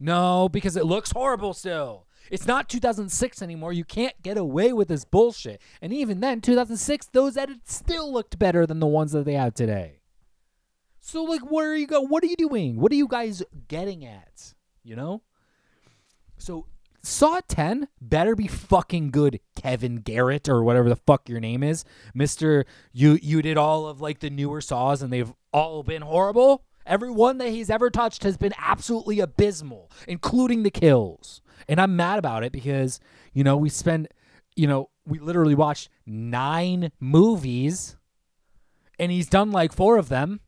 No, 0.00 0.48
because 0.48 0.76
it 0.76 0.84
looks 0.84 1.12
horrible 1.12 1.54
still. 1.54 2.06
It's 2.30 2.46
not 2.46 2.68
2006 2.68 3.42
anymore. 3.42 3.72
You 3.72 3.84
can't 3.84 4.20
get 4.22 4.36
away 4.36 4.72
with 4.72 4.88
this 4.88 5.04
bullshit. 5.04 5.60
And 5.80 5.92
even 5.92 6.20
then, 6.20 6.40
2006, 6.40 7.06
those 7.12 7.36
edits 7.36 7.74
still 7.74 8.12
looked 8.12 8.38
better 8.38 8.66
than 8.66 8.80
the 8.80 8.86
ones 8.86 9.12
that 9.12 9.24
they 9.24 9.34
have 9.34 9.54
today. 9.54 10.00
So 11.00 11.22
like, 11.24 11.42
where 11.42 11.70
are 11.70 11.76
you 11.76 11.86
go? 11.86 12.00
What 12.00 12.22
are 12.22 12.28
you 12.28 12.36
doing? 12.36 12.80
What 12.80 12.90
are 12.92 12.96
you 12.96 13.08
guys 13.08 13.42
getting 13.68 14.04
at? 14.04 14.54
You 14.82 14.96
know. 14.96 15.22
So 16.38 16.66
Saw 17.04 17.40
10 17.48 17.88
better 18.00 18.36
be 18.36 18.46
fucking 18.46 19.10
good, 19.10 19.40
Kevin 19.56 19.96
Garrett 19.96 20.48
or 20.48 20.62
whatever 20.62 20.88
the 20.88 20.96
fuck 20.96 21.28
your 21.28 21.40
name 21.40 21.64
is. 21.64 21.84
Mr. 22.16 22.64
You 22.92 23.18
you 23.20 23.42
did 23.42 23.56
all 23.56 23.86
of 23.86 24.00
like 24.00 24.20
the 24.20 24.30
newer 24.30 24.60
saws 24.60 25.02
and 25.02 25.12
they've 25.12 25.32
all 25.52 25.82
been 25.82 26.02
horrible. 26.02 26.64
Every 26.86 27.10
one 27.10 27.38
that 27.38 27.48
he's 27.48 27.70
ever 27.70 27.90
touched 27.90 28.22
has 28.22 28.36
been 28.36 28.54
absolutely 28.56 29.20
abysmal, 29.20 29.90
including 30.06 30.62
the 30.62 30.70
kills. 30.70 31.40
And 31.68 31.80
I'm 31.80 31.96
mad 31.96 32.18
about 32.18 32.44
it 32.44 32.52
because, 32.52 33.00
you 33.32 33.42
know, 33.42 33.56
we 33.56 33.68
spend 33.68 34.08
you 34.54 34.68
know, 34.68 34.90
we 35.04 35.18
literally 35.18 35.54
watched 35.54 35.88
9 36.06 36.92
movies 37.00 37.96
and 38.98 39.10
he's 39.10 39.28
done 39.28 39.50
like 39.50 39.72
4 39.72 39.96
of 39.96 40.08
them 40.08 40.40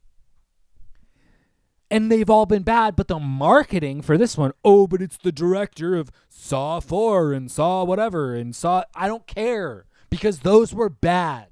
and 1.94 2.10
they've 2.10 2.28
all 2.28 2.44
been 2.44 2.64
bad. 2.64 2.96
But 2.96 3.06
the 3.06 3.20
marketing 3.20 4.02
for 4.02 4.18
this 4.18 4.36
one, 4.36 4.52
oh, 4.64 4.88
but 4.88 5.00
it's 5.00 5.16
the 5.16 5.30
director 5.30 5.94
of 5.94 6.10
Saw 6.28 6.80
4 6.80 7.32
and 7.32 7.48
Saw 7.48 7.84
whatever 7.84 8.34
and 8.34 8.54
Saw. 8.54 8.82
I 8.96 9.06
don't 9.06 9.28
care 9.28 9.86
because 10.10 10.40
those 10.40 10.74
were 10.74 10.90
bad. 10.90 11.46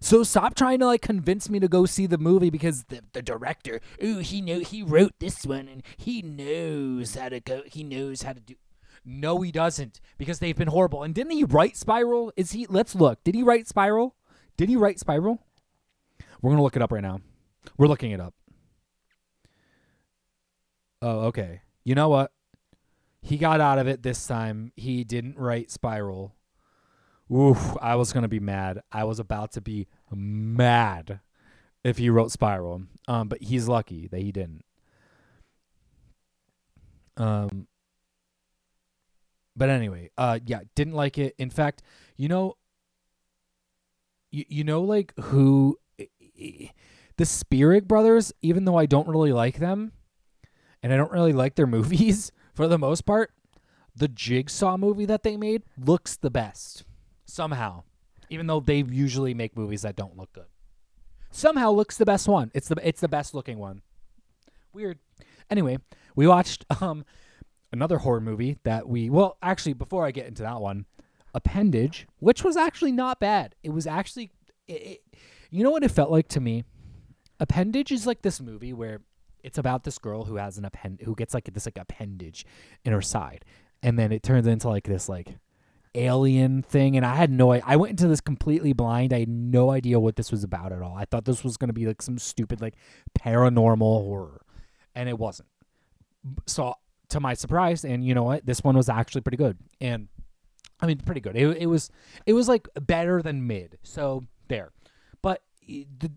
So 0.00 0.22
stop 0.22 0.54
trying 0.54 0.78
to 0.78 0.86
like 0.86 1.02
convince 1.02 1.50
me 1.50 1.58
to 1.60 1.68
go 1.68 1.84
see 1.84 2.06
the 2.06 2.18
movie 2.18 2.50
because 2.50 2.84
the, 2.84 3.02
the 3.12 3.22
director, 3.22 3.80
ooh, 4.02 4.18
he 4.18 4.40
know 4.40 4.60
he 4.60 4.84
wrote 4.84 5.14
this 5.18 5.44
one 5.44 5.66
and 5.68 5.82
he 5.96 6.22
knows 6.22 7.16
how 7.16 7.28
to 7.28 7.40
go. 7.40 7.62
He 7.66 7.82
knows 7.82 8.22
how 8.22 8.34
to 8.34 8.40
do. 8.40 8.54
No, 9.04 9.40
he 9.40 9.50
doesn't 9.50 10.00
because 10.16 10.38
they've 10.38 10.56
been 10.56 10.68
horrible. 10.68 11.02
And 11.02 11.12
didn't 11.12 11.32
he 11.32 11.42
write 11.42 11.76
Spiral? 11.76 12.32
Is 12.36 12.52
he? 12.52 12.66
Let's 12.68 12.94
look. 12.94 13.24
Did 13.24 13.34
he 13.34 13.42
write 13.42 13.66
Spiral? 13.66 14.14
Did 14.56 14.68
he 14.68 14.76
write 14.76 15.00
Spiral? 15.00 15.40
We're 16.40 16.52
gonna 16.52 16.62
look 16.62 16.76
it 16.76 16.82
up 16.82 16.92
right 16.92 17.02
now. 17.02 17.20
We're 17.76 17.86
looking 17.86 18.10
it 18.10 18.20
up. 18.20 18.34
Oh, 21.00 21.20
okay. 21.26 21.62
You 21.84 21.94
know 21.94 22.08
what? 22.08 22.32
He 23.20 23.36
got 23.36 23.60
out 23.60 23.78
of 23.78 23.86
it 23.86 24.02
this 24.02 24.26
time. 24.26 24.72
He 24.76 25.04
didn't 25.04 25.38
write 25.38 25.70
Spiral. 25.70 26.34
Oof, 27.32 27.76
I 27.80 27.94
was 27.96 28.12
gonna 28.12 28.28
be 28.28 28.40
mad. 28.40 28.82
I 28.90 29.04
was 29.04 29.18
about 29.18 29.52
to 29.52 29.60
be 29.60 29.86
mad 30.10 31.20
if 31.84 31.98
he 31.98 32.10
wrote 32.10 32.30
Spiral. 32.30 32.82
Um, 33.08 33.28
but 33.28 33.42
he's 33.42 33.68
lucky 33.68 34.06
that 34.08 34.20
he 34.20 34.32
didn't. 34.32 34.64
Um, 37.16 37.68
but 39.56 39.68
anyway, 39.68 40.10
uh, 40.18 40.38
yeah, 40.44 40.60
didn't 40.74 40.94
like 40.94 41.18
it. 41.18 41.34
In 41.38 41.50
fact, 41.50 41.82
you 42.16 42.28
know, 42.28 42.56
you 44.30 44.44
you 44.48 44.64
know, 44.64 44.82
like 44.82 45.12
who 45.18 45.78
the 47.16 47.26
Spierig 47.26 47.86
brothers, 47.88 48.32
even 48.42 48.64
though 48.64 48.76
I 48.76 48.86
don't 48.86 49.08
really 49.08 49.32
like 49.32 49.58
them, 49.58 49.92
and 50.82 50.92
I 50.92 50.96
don't 50.96 51.12
really 51.12 51.32
like 51.32 51.54
their 51.54 51.66
movies 51.78 52.32
for 52.54 52.68
the 52.68 52.78
most 52.78 53.02
part, 53.02 53.32
the 53.94 54.08
Jigsaw 54.08 54.76
movie 54.76 55.06
that 55.06 55.22
they 55.22 55.36
made 55.36 55.62
looks 55.78 56.16
the 56.16 56.30
best 56.30 56.84
somehow. 57.26 57.82
even 58.30 58.46
though 58.46 58.60
they 58.60 58.82
usually 58.82 59.34
make 59.34 59.56
movies 59.56 59.82
that 59.82 59.96
don't 59.96 60.16
look 60.16 60.32
good. 60.32 60.46
Somehow 61.30 61.70
looks 61.70 61.96
the 61.96 62.04
best 62.04 62.28
one. 62.28 62.50
It's 62.54 62.68
the 62.68 62.76
it's 62.86 63.00
the 63.00 63.08
best 63.08 63.34
looking 63.34 63.58
one. 63.58 63.82
Weird. 64.72 64.98
Anyway, 65.50 65.78
we 66.14 66.26
watched 66.26 66.64
um 66.82 67.04
another 67.72 67.98
horror 67.98 68.20
movie 68.20 68.58
that 68.64 68.88
we 68.88 69.08
well 69.10 69.36
actually 69.42 69.72
before 69.74 70.06
I 70.06 70.10
get 70.10 70.26
into 70.26 70.42
that 70.42 70.60
one, 70.60 70.86
Appendage, 71.34 72.06
which 72.18 72.44
was 72.44 72.56
actually 72.56 72.92
not 72.92 73.20
bad. 73.20 73.54
It 73.62 73.70
was 73.70 73.86
actually 73.86 74.30
it, 74.68 74.72
it, 74.72 75.00
you 75.50 75.64
know 75.64 75.70
what 75.70 75.84
it 75.84 75.90
felt 75.90 76.10
like 76.10 76.28
to 76.28 76.40
me? 76.40 76.64
Appendage 77.40 77.92
is 77.92 78.06
like 78.06 78.22
this 78.22 78.40
movie 78.40 78.72
where 78.72 79.00
it's 79.42 79.58
about 79.58 79.84
this 79.84 79.98
girl 79.98 80.24
who 80.24 80.36
has 80.36 80.58
an 80.58 80.64
append 80.64 81.00
who 81.02 81.14
gets 81.14 81.34
like 81.34 81.52
this 81.52 81.66
like 81.66 81.78
appendage 81.78 82.46
in 82.84 82.92
her 82.92 83.02
side. 83.02 83.44
And 83.82 83.98
then 83.98 84.12
it 84.12 84.22
turns 84.22 84.46
into 84.46 84.68
like 84.68 84.84
this 84.84 85.08
like 85.08 85.36
alien 85.94 86.62
thing. 86.62 86.96
And 86.96 87.04
i 87.04 87.14
had 87.14 87.30
no 87.30 87.52
i 87.52 87.76
went 87.76 87.90
into 87.90 88.08
this 88.08 88.20
completely 88.20 88.72
blind. 88.72 89.12
I 89.12 89.20
had 89.20 89.28
no 89.28 89.70
idea 89.70 90.00
what 90.00 90.16
this 90.16 90.30
was 90.30 90.44
about 90.44 90.72
at 90.72 90.82
all. 90.82 90.96
I 90.96 91.04
thought 91.04 91.24
this 91.24 91.44
was 91.44 91.56
going 91.56 91.68
to 91.68 91.74
be 91.74 91.86
like 91.86 92.02
some 92.02 92.18
stupid 92.18 92.60
like 92.60 92.74
paranormal 93.18 93.78
horror. 93.78 94.42
And 94.94 95.08
it 95.08 95.18
wasn't. 95.18 95.48
So 96.46 96.74
to 97.08 97.20
my 97.20 97.34
surprise 97.34 97.84
and 97.84 98.04
you 98.04 98.14
know 98.14 98.22
what? 98.22 98.46
This 98.46 98.62
one 98.62 98.76
was 98.76 98.88
actually 98.88 99.22
pretty 99.22 99.38
good. 99.38 99.58
And 99.80 100.08
i 100.80 100.86
mean 100.86 100.98
pretty 100.98 101.20
good. 101.20 101.36
It, 101.36 101.56
it 101.58 101.66
was 101.66 101.90
it 102.26 102.32
was 102.32 102.48
like 102.48 102.68
better 102.80 103.22
than 103.22 103.46
mid. 103.46 103.78
So 103.82 104.24
there. 104.48 104.70
But 105.20 105.42
eh, 105.68 105.84
the 105.98 106.12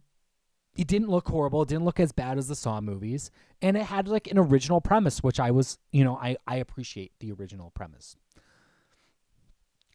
it 0.76 0.88
didn't 0.88 1.10
look 1.10 1.28
horrible. 1.28 1.62
It 1.62 1.70
didn't 1.70 1.86
look 1.86 2.00
as 2.00 2.12
bad 2.12 2.38
as 2.38 2.48
the 2.48 2.56
Saw 2.56 2.82
movies, 2.82 3.32
and 3.62 3.78
it 3.78 3.84
had 3.84 4.08
like 4.08 4.28
an 4.28 4.38
original 4.38 4.82
premise, 4.82 5.24
which 5.24 5.40
I 5.40 5.52
was, 5.52 5.78
you 5.92 6.04
know, 6.04 6.18
I 6.18 6.38
I 6.46 6.58
appreciate 6.58 7.14
the 7.20 7.32
original 7.32 7.72
premise. 7.72 8.18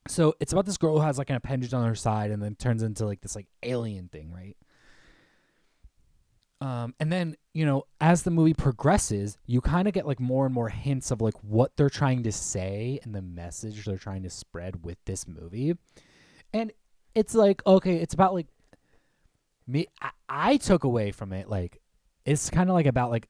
So 0.08 0.34
it's 0.40 0.52
about 0.52 0.64
this 0.64 0.78
girl 0.78 0.96
who 0.96 1.04
has 1.04 1.18
like 1.18 1.30
an 1.30 1.36
appendage 1.36 1.74
on 1.74 1.86
her 1.86 1.94
side, 1.94 2.30
and 2.30 2.42
then 2.42 2.54
turns 2.54 2.82
into 2.82 3.04
like 3.04 3.20
this 3.20 3.36
like 3.36 3.46
alien 3.62 4.08
thing, 4.08 4.32
right? 4.32 4.56
Um, 6.62 6.94
and 6.98 7.12
then 7.12 7.36
you 7.52 7.66
know, 7.66 7.84
as 8.00 8.22
the 8.22 8.30
movie 8.30 8.54
progresses, 8.54 9.36
you 9.46 9.60
kind 9.60 9.86
of 9.86 9.94
get 9.94 10.06
like 10.06 10.20
more 10.20 10.46
and 10.46 10.54
more 10.54 10.68
hints 10.70 11.10
of 11.10 11.20
like 11.20 11.34
what 11.42 11.76
they're 11.76 11.90
trying 11.90 12.22
to 12.22 12.32
say 12.32 13.00
and 13.02 13.14
the 13.14 13.22
message 13.22 13.84
they're 13.84 13.98
trying 13.98 14.22
to 14.22 14.30
spread 14.30 14.84
with 14.84 14.98
this 15.04 15.28
movie, 15.28 15.74
and 16.54 16.72
it's 17.14 17.34
like 17.34 17.60
okay, 17.66 17.96
it's 17.96 18.14
about 18.14 18.32
like 18.32 18.46
me 19.66 19.86
I, 20.00 20.10
I 20.28 20.56
took 20.56 20.84
away 20.84 21.10
from 21.10 21.32
it 21.32 21.48
like 21.48 21.80
it's 22.24 22.50
kind 22.50 22.68
of 22.68 22.74
like 22.74 22.86
about 22.86 23.10
like 23.10 23.28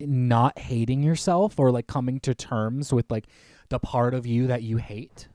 not 0.00 0.58
hating 0.58 1.02
yourself 1.02 1.58
or 1.58 1.70
like 1.70 1.86
coming 1.86 2.20
to 2.20 2.34
terms 2.34 2.92
with 2.92 3.10
like 3.10 3.26
the 3.68 3.78
part 3.78 4.14
of 4.14 4.26
you 4.26 4.46
that 4.46 4.62
you 4.62 4.78
hate. 4.78 5.28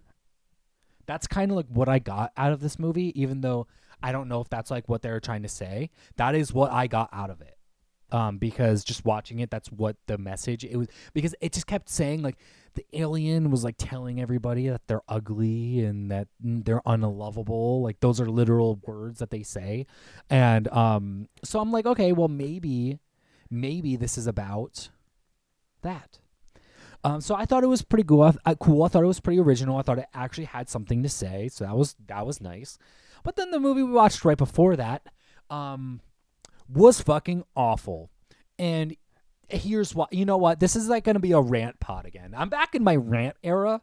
That's 1.05 1.27
kind 1.27 1.51
of 1.51 1.57
like 1.57 1.67
what 1.69 1.87
I 1.87 1.99
got 1.99 2.31
out 2.35 2.51
of 2.51 2.61
this 2.61 2.79
movie 2.79 3.19
even 3.19 3.41
though 3.41 3.67
I 4.01 4.11
don't 4.11 4.27
know 4.27 4.41
if 4.41 4.49
that's 4.49 4.71
like 4.71 4.89
what 4.89 5.01
they 5.01 5.11
were 5.11 5.19
trying 5.19 5.43
to 5.43 5.49
say. 5.49 5.89
That 6.17 6.35
is 6.35 6.53
what 6.53 6.71
I 6.71 6.87
got 6.87 7.09
out 7.13 7.29
of 7.29 7.41
it. 7.41 7.54
Um 8.11 8.37
because 8.37 8.83
just 8.83 9.05
watching 9.05 9.39
it 9.39 9.49
that's 9.49 9.71
what 9.71 9.95
the 10.07 10.17
message 10.17 10.63
it 10.63 10.75
was 10.77 10.87
because 11.13 11.35
it 11.41 11.51
just 11.53 11.67
kept 11.67 11.89
saying 11.89 12.21
like 12.21 12.37
the 12.75 12.85
alien 12.93 13.51
was 13.51 13.63
like 13.63 13.75
telling 13.77 14.21
everybody 14.21 14.67
that 14.67 14.81
they're 14.87 15.01
ugly 15.07 15.83
and 15.85 16.11
that 16.11 16.27
they're 16.41 16.81
unlovable. 16.85 17.81
Like 17.81 17.99
those 18.01 18.19
are 18.19 18.29
literal 18.29 18.79
words 18.85 19.19
that 19.19 19.29
they 19.31 19.43
say. 19.43 19.85
And 20.29 20.67
um 20.69 21.27
so 21.43 21.59
I'm 21.59 21.71
like, 21.71 21.85
okay, 21.85 22.11
well 22.11 22.27
maybe 22.27 22.99
maybe 23.49 23.95
this 23.95 24.17
is 24.17 24.27
about 24.27 24.89
that. 25.81 26.19
Um, 27.03 27.21
so 27.21 27.35
I 27.35 27.45
thought 27.45 27.63
it 27.63 27.67
was 27.67 27.83
pretty 27.83 28.03
cool. 28.03 28.23
I, 28.23 28.33
I, 28.45 28.55
cool. 28.55 28.81
I 28.81 28.87
thought 28.87 29.03
it 29.03 29.07
was 29.07 29.19
pretty 29.19 29.39
original. 29.39 29.77
I 29.77 29.83
thought 29.83 29.99
it 29.99 30.07
actually 30.15 30.45
had 30.45 30.69
something 30.69 31.03
to 31.03 31.09
say. 31.09 31.49
So 31.49 31.63
that 31.63 31.77
was 31.77 31.95
that 32.07 32.25
was 32.25 32.41
nice. 32.41 32.79
But 33.23 33.35
then 33.35 33.51
the 33.51 33.59
movie 33.59 33.83
we 33.83 33.91
watched 33.91 34.25
right 34.25 34.37
before 34.37 34.75
that 34.75 35.07
um, 35.49 36.01
was 36.69 37.01
fucking 37.01 37.43
awful. 37.55 38.11
And 38.57 38.95
here's 39.49 39.93
why. 39.93 40.07
you 40.11 40.25
know 40.25 40.37
what? 40.37 40.59
This 40.59 40.75
is 40.75 40.87
like 40.89 41.03
going 41.03 41.15
to 41.15 41.19
be 41.19 41.33
a 41.33 41.39
rant 41.39 41.79
pod 41.79 42.05
again. 42.05 42.33
I'm 42.35 42.49
back 42.49 42.75
in 42.75 42.83
my 42.83 42.95
rant 42.95 43.35
era. 43.43 43.81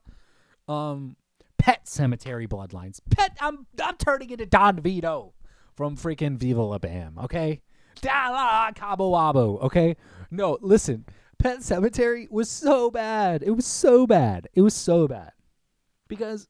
Um 0.68 1.16
pet 1.58 1.84
sematary 1.86 2.48
bloodlines. 2.48 3.00
Pet 3.10 3.36
i'm 3.40 3.66
i'm 3.82 3.96
turning 3.96 4.30
into 4.30 4.46
don 4.46 4.80
vito 4.80 5.32
from 5.76 5.96
freaking 5.96 6.36
viva 6.36 6.62
la 6.62 6.78
bam 6.78 7.18
okay? 7.18 7.60
Da 8.00 8.30
la 8.30 8.72
cabo 8.72 9.12
wabo 9.12 9.62
okay? 9.62 9.96
No 10.30 10.58
listen 10.60 11.04
pet 11.38 11.58
sematary 11.58 12.30
was 12.30 12.48
so 12.50 12.90
bad. 12.90 13.42
It 13.42 13.50
was 13.50 13.66
so 13.66 14.06
bad. 14.06 14.48
It 14.54 14.60
was 14.62 14.74
so 14.74 15.08
bad. 15.08 15.32
Because 16.08 16.48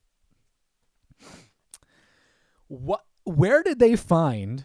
what 2.68 3.04
where 3.24 3.62
did 3.62 3.78
they 3.78 3.96
find 3.96 4.64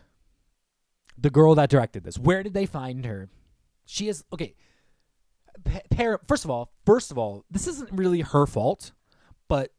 the 1.17 1.29
girl 1.29 1.55
that 1.55 1.69
directed 1.69 2.03
this 2.03 2.17
where 2.17 2.43
did 2.43 2.53
they 2.53 2.65
find 2.65 3.05
her 3.05 3.29
she 3.87 4.09
is 4.09 4.23
okay. 4.31 4.53
Par- 5.89 6.21
first 6.27 6.45
of 6.45 6.51
all, 6.51 6.71
first 6.85 7.09
of 7.09 7.17
all, 7.17 7.45
this 7.49 7.67
isn't 7.67 7.91
really 7.91 8.21
her 8.21 8.45
fault, 8.45 8.91
but 9.47 9.71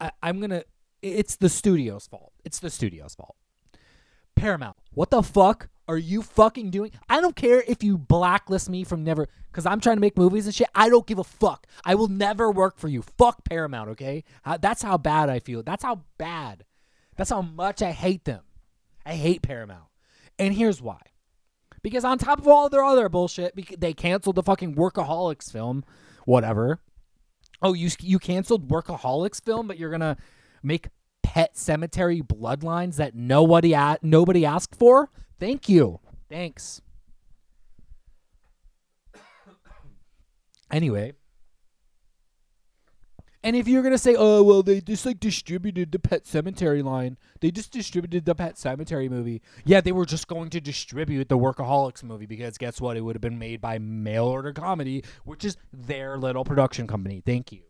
I, 0.00 0.12
I'm 0.22 0.38
gonna. 0.38 0.62
It's 1.00 1.34
the 1.36 1.48
studio's 1.48 2.06
fault. 2.06 2.32
It's 2.44 2.60
the 2.60 2.70
studio's 2.70 3.16
fault. 3.16 3.34
Paramount, 4.36 4.76
what 4.92 5.10
the 5.10 5.22
fuck 5.22 5.68
are 5.88 5.98
you 5.98 6.22
fucking 6.22 6.70
doing? 6.70 6.92
I 7.08 7.20
don't 7.20 7.34
care 7.34 7.64
if 7.66 7.82
you 7.82 7.98
blacklist 7.98 8.70
me 8.70 8.84
from 8.84 9.02
never, 9.02 9.28
because 9.50 9.66
I'm 9.66 9.80
trying 9.80 9.96
to 9.96 10.00
make 10.00 10.16
movies 10.16 10.46
and 10.46 10.54
shit. 10.54 10.68
I 10.74 10.88
don't 10.88 11.06
give 11.06 11.18
a 11.18 11.24
fuck. 11.24 11.66
I 11.84 11.96
will 11.96 12.08
never 12.08 12.50
work 12.50 12.78
for 12.78 12.88
you. 12.88 13.02
Fuck 13.18 13.44
Paramount, 13.44 13.90
okay? 13.90 14.24
That's 14.60 14.82
how 14.82 14.96
bad 14.96 15.28
I 15.28 15.40
feel. 15.40 15.62
That's 15.62 15.82
how 15.82 16.02
bad. 16.18 16.64
That's 17.16 17.30
how 17.30 17.42
much 17.42 17.82
I 17.82 17.90
hate 17.90 18.24
them. 18.24 18.42
I 19.04 19.14
hate 19.14 19.42
Paramount. 19.42 19.91
And 20.38 20.54
here's 20.54 20.82
why. 20.82 21.00
Because 21.82 22.04
on 22.04 22.18
top 22.18 22.38
of 22.38 22.48
all 22.48 22.68
their 22.68 22.84
other 22.84 23.08
bullshit, 23.08 23.54
they 23.78 23.92
canceled 23.92 24.36
the 24.36 24.42
fucking 24.42 24.74
Workaholics 24.74 25.50
film, 25.50 25.84
whatever. 26.24 26.80
Oh, 27.60 27.74
you 27.74 27.90
you 28.00 28.18
canceled 28.18 28.68
Workaholics 28.68 29.42
film, 29.42 29.66
but 29.66 29.78
you're 29.78 29.90
gonna 29.90 30.16
make 30.62 30.88
Pet 31.22 31.54
Sematary 31.54 32.22
Bloodlines 32.22 32.96
that 32.96 33.14
nobody 33.14 33.74
nobody 34.02 34.44
asked 34.44 34.76
for. 34.76 35.10
Thank 35.38 35.68
you. 35.68 36.00
Thanks. 36.28 36.82
anyway, 40.70 41.14
and 43.44 43.56
if 43.56 43.66
you're 43.66 43.82
gonna 43.82 43.98
say, 43.98 44.14
oh 44.16 44.42
well, 44.42 44.62
they 44.62 44.80
just 44.80 45.04
like 45.04 45.20
distributed 45.20 45.92
the 45.92 45.98
Pet 45.98 46.24
Sematary 46.24 46.82
line, 46.82 47.16
they 47.40 47.50
just 47.50 47.72
distributed 47.72 48.24
the 48.24 48.34
Pet 48.34 48.54
Sematary 48.54 49.10
movie. 49.10 49.42
Yeah, 49.64 49.80
they 49.80 49.92
were 49.92 50.06
just 50.06 50.28
going 50.28 50.50
to 50.50 50.60
distribute 50.60 51.28
the 51.28 51.38
Workaholics 51.38 52.02
movie 52.02 52.26
because 52.26 52.58
guess 52.58 52.80
what? 52.80 52.96
It 52.96 53.00
would 53.00 53.16
have 53.16 53.22
been 53.22 53.38
made 53.38 53.60
by 53.60 53.78
Mail 53.78 54.26
Order 54.26 54.52
Comedy, 54.52 55.04
which 55.24 55.44
is 55.44 55.56
their 55.72 56.18
little 56.18 56.44
production 56.44 56.86
company. 56.86 57.22
Thank 57.24 57.52
you. 57.52 57.62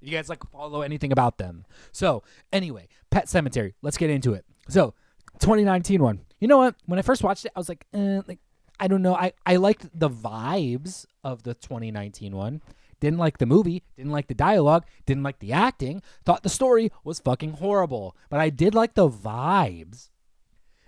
You 0.00 0.12
guys 0.12 0.28
like 0.28 0.42
follow 0.50 0.80
anything 0.80 1.12
about 1.12 1.36
them? 1.36 1.66
So 1.92 2.22
anyway, 2.52 2.88
Pet 3.10 3.26
Sematary. 3.26 3.74
Let's 3.82 3.98
get 3.98 4.08
into 4.10 4.32
it. 4.32 4.44
So 4.68 4.94
2019 5.40 6.02
one. 6.02 6.20
You 6.38 6.48
know 6.48 6.58
what? 6.58 6.74
When 6.86 6.98
I 6.98 7.02
first 7.02 7.22
watched 7.22 7.44
it, 7.44 7.52
I 7.54 7.60
was 7.60 7.68
like, 7.68 7.86
eh, 7.92 8.22
like 8.26 8.38
I 8.78 8.88
don't 8.88 9.02
know. 9.02 9.14
I 9.14 9.32
I 9.44 9.56
liked 9.56 9.88
the 9.98 10.08
vibes 10.08 11.04
of 11.22 11.42
the 11.42 11.52
2019 11.54 12.34
one. 12.34 12.62
Didn't 13.00 13.18
like 13.18 13.38
the 13.38 13.46
movie, 13.46 13.82
didn't 13.96 14.12
like 14.12 14.28
the 14.28 14.34
dialogue, 14.34 14.84
didn't 15.06 15.22
like 15.22 15.38
the 15.38 15.52
acting, 15.52 16.02
thought 16.24 16.42
the 16.42 16.48
story 16.48 16.92
was 17.02 17.18
fucking 17.18 17.54
horrible. 17.54 18.14
But 18.28 18.40
I 18.40 18.50
did 18.50 18.74
like 18.74 18.94
the 18.94 19.08
vibes. 19.08 20.09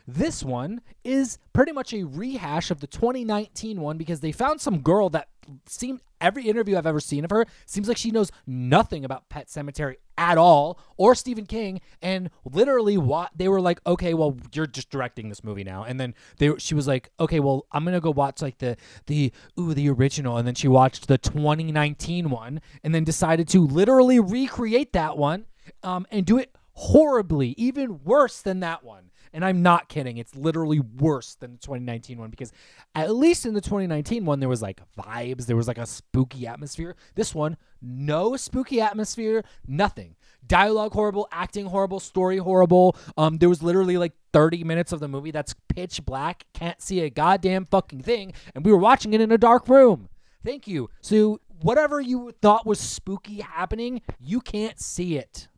This 0.07 0.43
one 0.43 0.81
is 1.05 1.39
pretty 1.53 1.73
much 1.73 1.93
a 1.93 2.05
rehash 2.05 2.71
of 2.71 2.81
the 2.81 2.87
2019 2.87 3.81
one 3.81 3.97
because 3.97 4.21
they 4.21 4.33
found 4.33 4.61
some 4.61 4.81
girl 4.81 5.09
that 5.11 5.29
seemed 5.67 6.01
every 6.21 6.49
interview 6.49 6.77
I've 6.77 6.87
ever 6.87 7.01
seen 7.01 7.25
of 7.25 7.31
her 7.31 7.45
seems 7.67 7.89
like 7.89 7.97
she 7.97 8.11
knows 8.11 8.31
nothing 8.47 9.05
about 9.05 9.29
Pet 9.29 9.49
Sematary 9.49 9.97
at 10.17 10.39
all 10.39 10.79
or 10.97 11.15
Stephen 11.15 11.47
King. 11.47 11.81
And 12.01 12.31
literally 12.45 12.97
what 12.97 13.31
they 13.35 13.49
were 13.49 13.61
like 13.61 13.81
okay 13.87 14.15
well 14.15 14.37
you're 14.53 14.67
just 14.67 14.91
directing 14.91 15.29
this 15.29 15.45
movie 15.45 15.65
now. 15.65 15.85
And 15.85 15.99
then 16.01 16.15
they 16.39 16.57
she 16.59 16.75
was 16.75 16.87
like 16.87 17.11
okay 17.19 17.41
well 17.41 17.67
I'm 17.73 17.85
going 17.85 17.95
to 17.95 18.01
go 18.01 18.11
watch 18.11 18.41
like 18.41 18.59
the 18.59 18.77
the 19.07 19.33
ooh 19.59 19.75
the 19.75 19.89
original. 19.91 20.37
And 20.37 20.47
then 20.47 20.55
she 20.55 20.69
watched 20.69 21.09
the 21.09 21.19
2019 21.19 22.31
one 22.31 22.61
and 22.83 22.95
then 22.95 23.05
decided 23.05 23.49
to 23.49 23.67
literally 23.67 24.21
recreate 24.21 24.93
that 24.93 25.19
one 25.19 25.47
um 25.83 26.07
and 26.11 26.25
do 26.25 26.39
it 26.39 26.55
horribly 26.75 27.55
even 27.59 28.03
worse 28.03 28.41
than 28.41 28.61
that 28.61 28.83
one 28.83 29.11
and 29.33 29.45
I'm 29.45 29.63
not 29.63 29.89
kidding. 29.89 30.19
It's 30.19 30.35
literally 30.35 30.81
worse 30.81 31.35
than 31.37 31.53
the 31.53 31.59
2019 31.59 32.19
one 32.19 32.31
because 32.31 32.53
at 32.95 33.15
least 33.15 33.47
in 33.47 33.55
the 33.55 33.61
2019 33.61 34.25
one, 34.25 34.41
there 34.41 34.49
was 34.49 34.63
like 34.63 34.81
vibes, 34.97 35.47
there 35.47 35.57
was 35.57 35.69
like 35.69 35.79
a 35.79 35.87
spooky 35.87 36.47
atmosphere. 36.47 36.97
This 37.15 37.35
one, 37.35 37.57
no 37.81 38.37
spooky 38.37 38.81
atmosphere, 38.81 39.45
nothing. 39.67 40.17
Dialogue 40.47 40.93
horrible, 40.93 41.29
acting 41.31 41.67
horrible, 41.67 42.01
story 42.01 42.39
horrible. 42.39 42.97
Um, 43.17 43.39
there 43.39 43.49
was 43.49 43.63
literally 43.63 43.97
like 43.97 44.13
30 44.33 44.65
minutes 44.65 44.93
of 44.93 45.01
the 45.01 45.09
movie 45.09 45.31
that's 45.31 45.55
pitch 45.69 46.05
black, 46.05 46.45
can't 46.53 46.81
see 46.83 47.01
a 47.01 47.11
goddamn 47.11 47.67
fucking 47.71 48.03
thing, 48.03 48.33
and 48.55 48.65
we 48.65 48.73
were 48.73 48.79
watching 48.79 49.15
it 49.15 49.21
in 49.21 49.31
a 49.33 49.39
dark 49.39 49.69
room. 49.69 50.09
Thank 50.45 50.67
you. 50.67 50.91
So 51.01 51.41
whatever 51.61 52.01
you 52.01 52.33
thought 52.43 52.67
was 52.67 52.81
spooky 52.81 53.41
happening, 53.41 54.03
you 54.19 54.41
can't 54.41 54.81
see 54.81 55.17
it. 55.17 55.49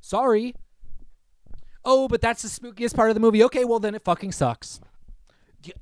Sorry. 0.00 0.54
Oh, 1.84 2.08
but 2.08 2.20
that's 2.20 2.42
the 2.42 2.48
spookiest 2.48 2.94
part 2.94 3.10
of 3.10 3.14
the 3.14 3.20
movie. 3.20 3.42
Okay, 3.44 3.64
well 3.64 3.78
then 3.78 3.94
it 3.94 4.02
fucking 4.04 4.32
sucks. 4.32 4.80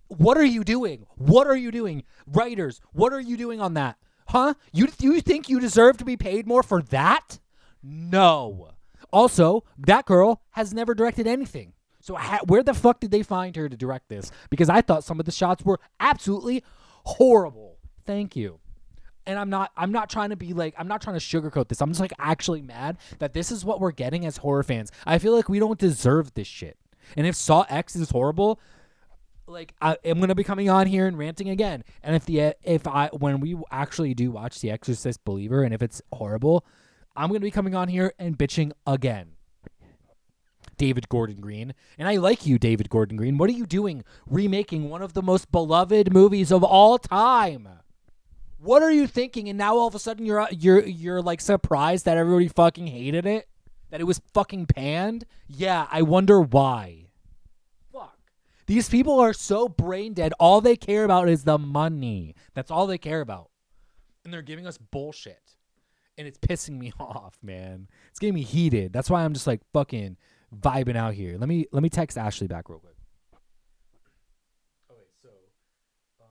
What 0.09 0.37
are 0.37 0.45
you 0.45 0.65
doing? 0.65 1.07
What 1.17 1.47
are 1.47 1.57
you 1.57 1.71
doing? 1.71 2.05
Writers, 2.27 2.81
what 2.93 3.13
are 3.13 3.21
you 3.21 3.37
doing 3.37 3.61
on 3.61 3.75
that? 3.75 3.97
Huh? 4.29 4.55
You 4.73 4.89
you 5.01 5.21
think 5.21 5.49
you 5.49 5.59
deserve 5.59 5.97
to 5.99 6.05
be 6.05 6.17
paid 6.17 6.47
more 6.47 6.63
for 6.63 6.83
that? 6.83 7.39
No. 7.83 8.71
Also, 9.13 9.65
that 9.79 10.07
girl 10.07 10.43
has 10.51 10.73
never 10.73 10.95
directed 10.95 11.27
anything. 11.27 11.73
So 12.01 12.15
ha- 12.15 12.41
where 12.47 12.63
the 12.63 12.75
fuck 12.75 13.01
did 13.01 13.11
they 13.11 13.23
find 13.23 13.57
her 13.57 13.69
to 13.69 13.77
direct 13.77 14.09
this? 14.09 14.31
Because 14.49 14.69
I 14.69 14.81
thought 14.83 15.05
some 15.05 15.19
of 15.19 15.27
the 15.27 15.33
shots 15.33 15.65
were 15.65 15.81
absolutely 15.99 16.63
horrible. 17.05 17.79
Thank 18.07 18.37
you. 18.37 18.61
And 19.27 19.39
I'm 19.39 19.51
not 19.51 19.71
I'm 19.77 19.93
not 19.93 20.11
trying 20.11 20.31
to 20.31 20.37
be 20.37 20.53
like 20.53 20.75
I'm 20.79 20.89
not 20.89 21.03
trying 21.03 21.19
to 21.19 21.25
sugarcoat 21.25 21.69
this. 21.69 21.81
I'm 21.81 21.91
just 21.91 22.01
like 22.01 22.13
actually 22.19 22.63
mad 22.63 22.99
that 23.19 23.35
this 23.35 23.53
is 23.53 23.65
what 23.65 23.81
we're 23.81 23.93
getting 23.93 24.27
as 24.27 24.39
horror 24.39 24.63
fans. 24.63 24.91
I 25.07 25.19
feel 25.19 25.35
like 25.35 25.49
we 25.49 25.59
don't 25.59 25.79
deserve 25.79 26.35
this 26.35 26.49
shit. 26.49 26.79
And 27.17 27.27
if 27.27 27.35
Saw 27.35 27.65
X 27.69 27.97
is 27.97 28.11
horrible, 28.11 28.61
like 29.51 29.75
I, 29.81 29.97
am 30.05 30.21
gonna 30.21 30.35
be 30.35 30.45
coming 30.45 30.71
on 30.71 30.87
here 30.87 31.07
and 31.07 31.19
ranting 31.19 31.51
again. 31.51 31.85
And 32.03 32.17
if 32.17 32.25
the 32.25 32.55
if 32.63 32.87
I 32.87 33.09
when 33.13 33.41
we 33.41 33.57
actually 33.71 34.15
do 34.15 34.31
watch 34.31 34.61
The 34.61 34.71
Exorcist 34.71 35.25
Believer, 35.25 35.63
and 35.63 35.75
if 35.75 35.83
it's 35.83 36.01
horrible, 36.13 36.65
I'm 37.17 37.29
gonna 37.29 37.41
be 37.41 37.51
coming 37.51 37.75
on 37.75 37.89
here 37.89 38.13
and 38.19 38.39
bitching 38.39 38.73
again. 38.87 39.33
David 40.77 41.11
Gordon 41.11 41.43
Green, 41.43 41.75
and 41.99 42.09
I 42.09 42.17
like 42.17 42.47
you, 42.47 42.59
David 42.59 42.89
Gordon 42.89 43.19
Green. 43.19 43.37
What 43.37 43.51
are 43.51 43.55
you 43.55 43.67
doing 43.67 44.03
remaking 44.27 44.89
one 44.89 45.03
of 45.03 45.13
the 45.13 45.21
most 45.21 45.53
beloved 45.53 46.11
movies 46.11 46.51
of 46.51 46.65
all 46.65 46.97
time? 46.99 47.69
What 48.63 48.83
are 48.83 48.91
you 48.91 49.07
thinking? 49.07 49.49
And 49.49 49.57
now 49.57 49.77
all 49.77 49.87
of 49.87 49.95
a 49.95 49.99
sudden 49.99 50.27
you're 50.27 50.41
uh, 50.41 50.49
you're 50.51 50.85
you're 50.85 51.23
like 51.23 51.41
surprised 51.41 52.05
that 52.05 52.19
everybody 52.19 52.49
fucking 52.49 52.89
hated 52.89 53.25
it, 53.25 53.49
that 53.91 54.01
it 54.01 54.05
was 54.05 54.21
fucking 54.35 54.67
panned. 54.67 55.25
Yeah, 55.49 55.87
I 55.91 56.03
wonder 56.03 56.41
why. 56.41 57.07
Fuck. 57.93 58.19
These 58.67 58.89
people 58.91 59.19
are 59.19 59.33
so 59.33 59.69
brain 59.69 60.13
dead. 60.13 60.35
All 60.39 60.61
they 60.61 60.77
care 60.77 61.05
about 61.05 61.29
is 61.29 61.45
the 61.45 61.59
money. 61.59 62.35
That's 62.55 62.71
all 62.71 62.87
they 62.87 62.99
care 62.99 63.23
about. 63.23 63.51
And 64.25 64.33
they're 64.33 64.43
giving 64.43 64.67
us 64.67 64.77
bullshit. 64.77 65.57
And 66.19 66.29
it's 66.29 66.39
pissing 66.39 66.79
me 66.79 66.93
off, 67.01 67.39
man. 67.43 67.89
It's 68.11 68.19
getting 68.19 68.35
me 68.35 68.43
heated. 68.43 68.93
That's 68.93 69.09
why 69.09 69.25
I'm 69.25 69.33
just 69.33 69.47
like 69.47 69.63
fucking 69.73 70.19
vibing 70.55 70.97
out 70.97 71.15
here. 71.15 71.39
Let 71.39 71.49
me 71.49 71.67
let 71.73 71.83
me 71.83 71.89
text 71.89 72.19
Ashley 72.19 72.47
back 72.47 72.69
real 72.69 72.81
quick. 72.81 72.97
Okay, 74.91 75.07
so 75.23 75.29
um, 76.21 76.27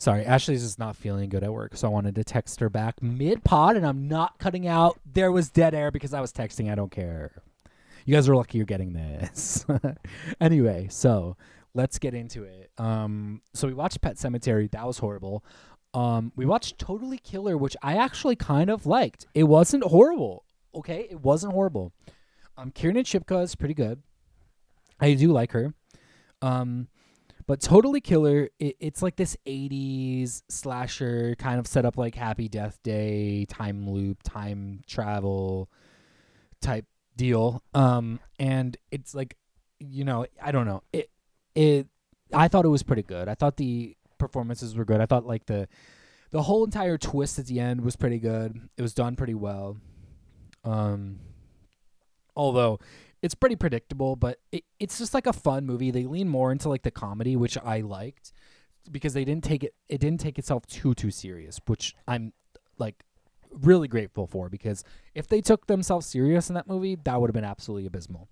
Sorry, 0.00 0.24
Ashley's 0.24 0.62
just 0.62 0.78
not 0.78 0.96
feeling 0.96 1.28
good 1.28 1.44
at 1.44 1.52
work, 1.52 1.76
so 1.76 1.86
I 1.86 1.90
wanted 1.90 2.14
to 2.14 2.24
text 2.24 2.58
her 2.60 2.70
back 2.70 3.02
mid 3.02 3.44
pod, 3.44 3.76
and 3.76 3.84
I'm 3.86 4.08
not 4.08 4.38
cutting 4.38 4.66
out. 4.66 4.98
There 5.04 5.30
was 5.30 5.50
dead 5.50 5.74
air 5.74 5.90
because 5.90 6.14
I 6.14 6.22
was 6.22 6.32
texting. 6.32 6.72
I 6.72 6.74
don't 6.74 6.90
care. 6.90 7.42
You 8.06 8.14
guys 8.14 8.26
are 8.26 8.34
lucky 8.34 8.56
you're 8.56 8.64
getting 8.64 8.94
this. 8.94 9.66
anyway, 10.40 10.88
so 10.88 11.36
let's 11.74 11.98
get 11.98 12.14
into 12.14 12.44
it. 12.44 12.70
Um, 12.78 13.42
so 13.52 13.68
we 13.68 13.74
watched 13.74 14.00
Pet 14.00 14.16
Sematary. 14.16 14.70
That 14.70 14.86
was 14.86 14.96
horrible. 14.96 15.44
Um, 15.92 16.32
we 16.34 16.46
watched 16.46 16.78
Totally 16.78 17.18
Killer, 17.18 17.58
which 17.58 17.76
I 17.82 17.98
actually 17.98 18.36
kind 18.36 18.70
of 18.70 18.86
liked. 18.86 19.26
It 19.34 19.44
wasn't 19.44 19.84
horrible. 19.84 20.46
Okay, 20.74 21.08
it 21.10 21.20
wasn't 21.20 21.52
horrible. 21.52 21.92
Um, 22.56 22.70
Kiernan 22.70 23.04
Shipka 23.04 23.42
is 23.42 23.54
pretty 23.54 23.74
good. 23.74 24.02
I 24.98 25.12
do 25.12 25.30
like 25.30 25.52
her. 25.52 25.74
Um, 26.40 26.88
but 27.50 27.60
Totally 27.60 28.00
Killer, 28.00 28.48
it, 28.60 28.76
it's 28.78 29.02
like 29.02 29.16
this 29.16 29.36
80s 29.44 30.44
slasher 30.48 31.34
kind 31.36 31.58
of 31.58 31.66
set 31.66 31.84
up 31.84 31.98
like 31.98 32.14
Happy 32.14 32.48
Death 32.48 32.78
Day, 32.84 33.44
time 33.46 33.90
loop, 33.90 34.22
time 34.22 34.82
travel 34.86 35.68
type 36.62 36.84
deal. 37.16 37.64
Um, 37.74 38.20
and 38.38 38.76
it's 38.92 39.16
like, 39.16 39.36
you 39.80 40.04
know, 40.04 40.26
I 40.40 40.52
don't 40.52 40.64
know. 40.64 40.84
It, 40.92 41.10
it, 41.56 41.88
I 42.32 42.46
thought 42.46 42.66
it 42.66 42.68
was 42.68 42.84
pretty 42.84 43.02
good. 43.02 43.28
I 43.28 43.34
thought 43.34 43.56
the 43.56 43.96
performances 44.16 44.76
were 44.76 44.84
good. 44.84 45.00
I 45.00 45.06
thought 45.06 45.26
like 45.26 45.46
the, 45.46 45.66
the 46.30 46.42
whole 46.42 46.62
entire 46.62 46.98
twist 46.98 47.40
at 47.40 47.46
the 47.46 47.58
end 47.58 47.80
was 47.80 47.96
pretty 47.96 48.20
good. 48.20 48.68
It 48.76 48.82
was 48.82 48.94
done 48.94 49.16
pretty 49.16 49.34
well. 49.34 49.76
Um, 50.62 51.18
although 52.36 52.78
it's 53.22 53.34
pretty 53.34 53.56
predictable, 53.56 54.16
but 54.16 54.38
it, 54.50 54.64
it's 54.78 54.98
just 54.98 55.14
like 55.14 55.26
a 55.26 55.32
fun 55.32 55.66
movie. 55.66 55.90
They 55.90 56.04
lean 56.04 56.28
more 56.28 56.52
into 56.52 56.68
like 56.68 56.82
the 56.82 56.90
comedy, 56.90 57.36
which 57.36 57.58
I 57.58 57.80
liked 57.80 58.32
because 58.90 59.14
they 59.14 59.24
didn't 59.24 59.44
take 59.44 59.62
it. 59.62 59.74
It 59.88 60.00
didn't 60.00 60.20
take 60.20 60.38
itself 60.38 60.66
too 60.66 60.94
too 60.94 61.10
serious, 61.10 61.60
which 61.66 61.94
I'm 62.08 62.32
like 62.78 63.04
really 63.50 63.88
grateful 63.88 64.26
for 64.26 64.48
because 64.48 64.84
if 65.14 65.26
they 65.26 65.40
took 65.40 65.66
themselves 65.66 66.06
serious 66.06 66.48
in 66.48 66.54
that 66.54 66.68
movie, 66.68 66.96
that 67.04 67.20
would 67.20 67.28
have 67.28 67.34
been 67.34 67.44
absolutely 67.44 67.86
abysmal. 67.86 68.28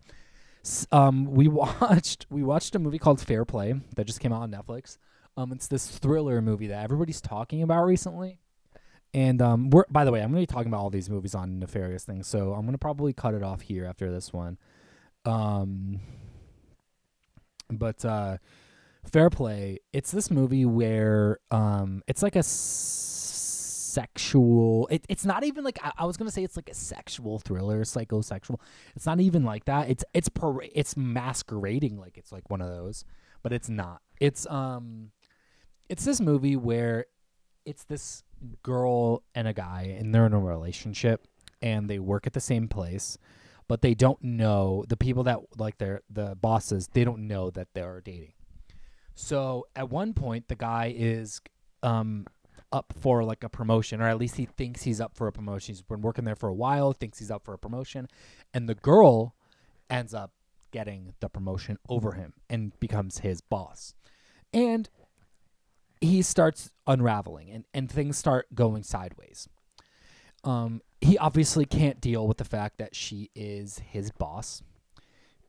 Um, 0.92 1.26
we 1.26 1.48
watched 1.48 2.26
we 2.30 2.42
watched 2.42 2.74
a 2.74 2.78
movie 2.78 2.98
called 2.98 3.20
Fair 3.20 3.44
Play 3.44 3.74
that 3.96 4.06
just 4.06 4.20
came 4.20 4.32
out 4.32 4.42
on 4.42 4.50
Netflix. 4.50 4.98
Um, 5.36 5.52
it's 5.52 5.68
this 5.68 5.86
thriller 5.86 6.40
movie 6.42 6.66
that 6.68 6.82
everybody's 6.82 7.20
talking 7.20 7.62
about 7.62 7.84
recently. 7.84 8.40
And 9.14 9.40
um, 9.40 9.70
we're 9.70 9.84
by 9.90 10.04
the 10.04 10.12
way, 10.12 10.20
I'm 10.20 10.30
gonna 10.30 10.42
be 10.42 10.46
talking 10.46 10.68
about 10.68 10.80
all 10.80 10.90
these 10.90 11.08
movies 11.08 11.34
on 11.34 11.58
nefarious 11.58 12.04
things, 12.04 12.26
so 12.26 12.54
I'm 12.54 12.64
gonna 12.64 12.78
probably 12.78 13.12
cut 13.12 13.34
it 13.34 13.42
off 13.42 13.62
here 13.62 13.86
after 13.86 14.10
this 14.10 14.32
one. 14.32 14.58
Um, 15.28 16.00
but 17.70 18.04
uh, 18.04 18.38
Fair 19.04 19.30
Play, 19.30 19.78
it's 19.92 20.10
this 20.10 20.30
movie 20.30 20.64
where 20.64 21.38
um, 21.50 22.02
it's 22.06 22.22
like 22.22 22.36
a 22.36 22.42
sexual. 23.98 24.88
It, 24.90 25.04
it's 25.08 25.26
not 25.26 25.44
even 25.44 25.64
like 25.64 25.78
I, 25.82 25.92
I 25.98 26.06
was 26.06 26.16
gonna 26.16 26.30
say 26.30 26.44
it's 26.44 26.56
like 26.56 26.70
a 26.70 26.74
sexual 26.74 27.38
thriller, 27.38 27.82
psychosexual. 27.84 28.58
It's 28.96 29.04
not 29.04 29.20
even 29.20 29.44
like 29.44 29.66
that. 29.66 29.90
It's 29.90 30.04
it's 30.14 30.30
par- 30.30 30.62
it's 30.74 30.96
masquerading 30.96 31.98
like 31.98 32.16
it's 32.16 32.32
like 32.32 32.48
one 32.48 32.62
of 32.62 32.68
those, 32.68 33.04
but 33.42 33.52
it's 33.52 33.68
not. 33.68 34.00
It's 34.20 34.46
um, 34.46 35.10
it's 35.90 36.06
this 36.06 36.20
movie 36.22 36.56
where 36.56 37.04
it's 37.66 37.84
this 37.84 38.22
girl 38.62 39.24
and 39.34 39.46
a 39.46 39.52
guy, 39.52 39.94
and 39.98 40.14
they're 40.14 40.24
in 40.24 40.32
a 40.32 40.40
relationship, 40.40 41.26
and 41.60 41.90
they 41.90 41.98
work 41.98 42.26
at 42.26 42.32
the 42.32 42.40
same 42.40 42.66
place 42.66 43.18
but 43.68 43.82
they 43.82 43.94
don't 43.94 44.22
know 44.22 44.84
the 44.88 44.96
people 44.96 45.22
that 45.24 45.38
like 45.58 45.78
they're 45.78 46.00
the 46.10 46.34
bosses 46.40 46.88
they 46.92 47.04
don't 47.04 47.28
know 47.28 47.50
that 47.50 47.68
they're 47.74 48.00
dating. 48.00 48.32
So 49.14 49.66
at 49.76 49.90
one 49.90 50.14
point 50.14 50.48
the 50.48 50.56
guy 50.56 50.92
is 50.96 51.40
um 51.82 52.26
up 52.72 52.92
for 53.00 53.24
like 53.24 53.44
a 53.44 53.48
promotion 53.48 54.00
or 54.00 54.08
at 54.08 54.18
least 54.18 54.36
he 54.36 54.46
thinks 54.46 54.82
he's 54.82 55.00
up 55.00 55.14
for 55.14 55.26
a 55.26 55.32
promotion. 55.32 55.74
He's 55.74 55.82
been 55.82 56.02
working 56.02 56.24
there 56.24 56.36
for 56.36 56.48
a 56.48 56.54
while 56.54 56.92
thinks 56.92 57.18
he's 57.18 57.30
up 57.30 57.44
for 57.44 57.54
a 57.54 57.58
promotion 57.58 58.08
and 58.52 58.68
the 58.68 58.74
girl 58.74 59.34
ends 59.88 60.12
up 60.12 60.32
getting 60.70 61.14
the 61.20 61.28
promotion 61.28 61.78
over 61.88 62.12
him 62.12 62.34
and 62.50 62.78
becomes 62.78 63.18
his 63.18 63.40
boss. 63.40 63.94
And 64.52 64.88
he 66.00 66.22
starts 66.22 66.70
unraveling 66.86 67.50
and, 67.50 67.64
and 67.72 67.90
things 67.90 68.18
start 68.18 68.54
going 68.54 68.82
sideways 68.82 69.48
um, 70.44 70.82
he 71.00 71.18
obviously 71.18 71.64
can't 71.64 72.00
deal 72.00 72.26
with 72.26 72.38
the 72.38 72.44
fact 72.44 72.78
that 72.78 72.94
she 72.94 73.30
is 73.34 73.78
his 73.78 74.10
boss. 74.10 74.62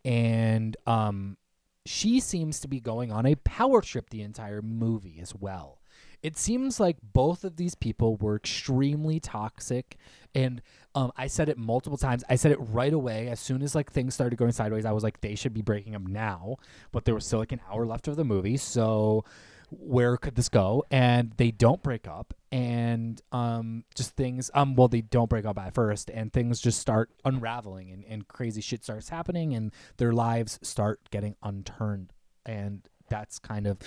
And 0.05 0.77
um, 0.87 1.37
she 1.85 2.19
seems 2.19 2.59
to 2.61 2.67
be 2.67 2.79
going 2.79 3.11
on 3.11 3.25
a 3.25 3.35
power 3.35 3.81
trip 3.81 4.09
the 4.09 4.21
entire 4.21 4.61
movie 4.61 5.19
as 5.21 5.33
well. 5.35 5.79
It 6.21 6.37
seems 6.37 6.79
like 6.79 6.97
both 7.01 7.43
of 7.43 7.55
these 7.55 7.75
people 7.75 8.17
were 8.17 8.35
extremely 8.35 9.19
toxic. 9.19 9.97
And 10.35 10.61
um, 10.95 11.11
i 11.17 11.27
said 11.27 11.49
it 11.49 11.57
multiple 11.57 11.97
times. 11.97 12.23
I 12.29 12.35
said 12.35 12.51
it 12.51 12.59
right 12.59 12.93
away. 12.93 13.29
As 13.29 13.39
soon 13.39 13.61
as 13.61 13.73
like 13.73 13.91
things 13.91 14.13
started 14.13 14.37
going 14.37 14.51
sideways 14.51 14.85
i 14.85 14.91
was 14.91 15.03
like 15.03 15.21
they 15.21 15.35
should 15.35 15.53
be 15.53 15.61
breaking 15.61 15.95
up 15.95 16.01
now. 16.01 16.57
But 16.91 17.05
there 17.05 17.15
was 17.15 17.25
still 17.25 17.39
like 17.39 17.51
an 17.51 17.61
hour 17.71 17.85
left 17.85 18.07
of 18.07 18.17
the 18.17 18.25
movie. 18.25 18.57
So 18.57 19.23
where 19.69 20.17
could 20.17 20.35
this 20.35 20.49
go? 20.49 20.83
And 20.91 21.33
they 21.37 21.51
don't 21.51 21.81
break 21.81 22.07
up. 22.07 22.33
And 22.51 23.21
um 23.31 23.83
just 23.93 24.15
things 24.15 24.49
um 24.55 24.75
well 24.75 24.87
they 24.87 25.01
don't 25.01 25.29
break 25.29 25.45
up 25.45 25.59
at 25.59 25.73
first. 25.73 26.09
And 26.09 26.33
things 26.33 26.59
just 26.59 26.79
start 26.79 27.11
unraveling 27.25 27.91
and, 27.91 28.03
and 28.05 28.27
crazy 28.27 28.61
shit 28.61 28.83
starts 28.83 29.09
happening 29.09 29.53
and 29.53 29.71
their 29.97 30.13
lives 30.13 30.59
start 30.61 30.99
getting 31.11 31.35
unturned. 31.43 32.13
And 32.45 32.87
that's 33.09 33.39
kind 33.39 33.67
of 33.67 33.77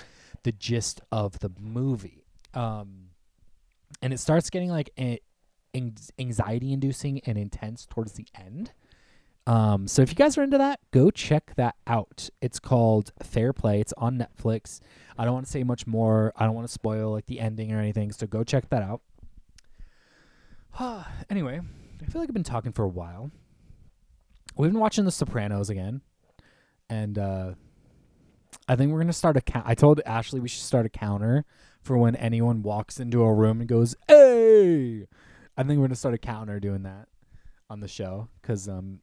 the 0.44 0.52
gist 0.52 1.00
of 1.10 1.38
the 1.40 1.50
movie. 1.58 2.24
Um 2.54 3.08
and 4.00 4.12
it 4.12 4.18
starts 4.18 4.50
getting 4.50 4.70
like 4.70 4.90
a, 4.98 5.20
anxiety 6.18 6.72
inducing 6.72 7.20
and 7.20 7.38
intense 7.38 7.86
towards 7.86 8.12
the 8.12 8.26
end 8.34 8.72
um, 9.46 9.88
so 9.88 10.02
if 10.02 10.10
you 10.10 10.14
guys 10.14 10.38
are 10.38 10.42
into 10.42 10.58
that, 10.58 10.80
go 10.92 11.10
check 11.10 11.54
that 11.56 11.74
out. 11.86 12.30
It's 12.40 12.60
called 12.60 13.12
Fair 13.22 13.52
Play. 13.52 13.80
It's 13.80 13.92
on 13.96 14.18
Netflix. 14.18 14.80
I 15.18 15.24
don't 15.24 15.34
want 15.34 15.46
to 15.46 15.52
say 15.52 15.64
much 15.64 15.86
more. 15.86 16.32
I 16.36 16.44
don't 16.44 16.54
want 16.54 16.66
to 16.66 16.72
spoil 16.72 17.10
like 17.10 17.26
the 17.26 17.40
ending 17.40 17.72
or 17.72 17.78
anything. 17.78 18.12
So 18.12 18.26
go 18.26 18.44
check 18.44 18.68
that 18.70 18.82
out. 18.82 19.00
anyway, 21.30 21.60
I 22.00 22.06
feel 22.06 22.20
like 22.20 22.30
I've 22.30 22.34
been 22.34 22.44
talking 22.44 22.72
for 22.72 22.84
a 22.84 22.88
while. 22.88 23.30
We've 24.56 24.70
been 24.70 24.80
watching 24.80 25.04
The 25.04 25.10
Sopranos 25.10 25.70
again, 25.70 26.02
and 26.90 27.18
uh, 27.18 27.52
I 28.68 28.76
think 28.76 28.92
we're 28.92 29.00
gonna 29.00 29.12
start 29.12 29.36
a 29.36 29.40
count. 29.40 29.66
I 29.66 29.74
told 29.74 30.00
Ashley 30.04 30.40
we 30.40 30.48
should 30.48 30.62
start 30.62 30.84
a 30.84 30.90
counter 30.90 31.46
for 31.80 31.96
when 31.96 32.14
anyone 32.16 32.62
walks 32.62 33.00
into 33.00 33.22
a 33.22 33.32
room 33.32 33.60
and 33.60 33.68
goes, 33.68 33.96
"Hey!" 34.08 35.06
I 35.56 35.62
think 35.62 35.78
we're 35.78 35.86
gonna 35.86 35.96
start 35.96 36.14
a 36.14 36.18
counter 36.18 36.60
doing 36.60 36.82
that 36.82 37.08
on 37.70 37.80
the 37.80 37.88
show 37.88 38.28
because 38.40 38.68
um, 38.68 39.00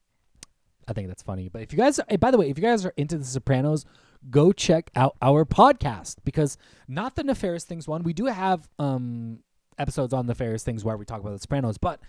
I 0.89 0.93
think 0.93 1.08
that's 1.08 1.21
funny. 1.21 1.49
But 1.49 1.62
if 1.62 1.71
you 1.71 1.78
guys, 1.78 1.99
hey, 2.10 2.15
by 2.17 2.32
the 2.32 2.38
way, 2.38 2.49
if 2.49 2.58
you 2.58 2.63
guys 2.63 2.84
are 2.84 2.93
into 2.97 3.17
The 3.17 3.25
Sopranos, 3.25 3.86
go 4.30 4.52
check 4.52 4.89
out 4.95 5.15
our 5.21 5.45
podcast 5.45 6.17
because 6.25 6.58
not 6.88 7.15
the 7.15 7.23
nefarious 7.23 7.63
things 7.63 7.88
one. 7.88 8.04
We 8.04 8.13
do 8.13 8.25
have 8.25 8.67
um 8.80 9.39
episodes 9.78 10.13
on 10.13 10.25
nefarious 10.25 10.63
things 10.63 10.84
where 10.84 10.97
we 10.97 11.06
talk 11.06 11.21
about 11.21 11.34
The 11.34 11.39
Sopranos, 11.39 11.78
but 11.78 12.02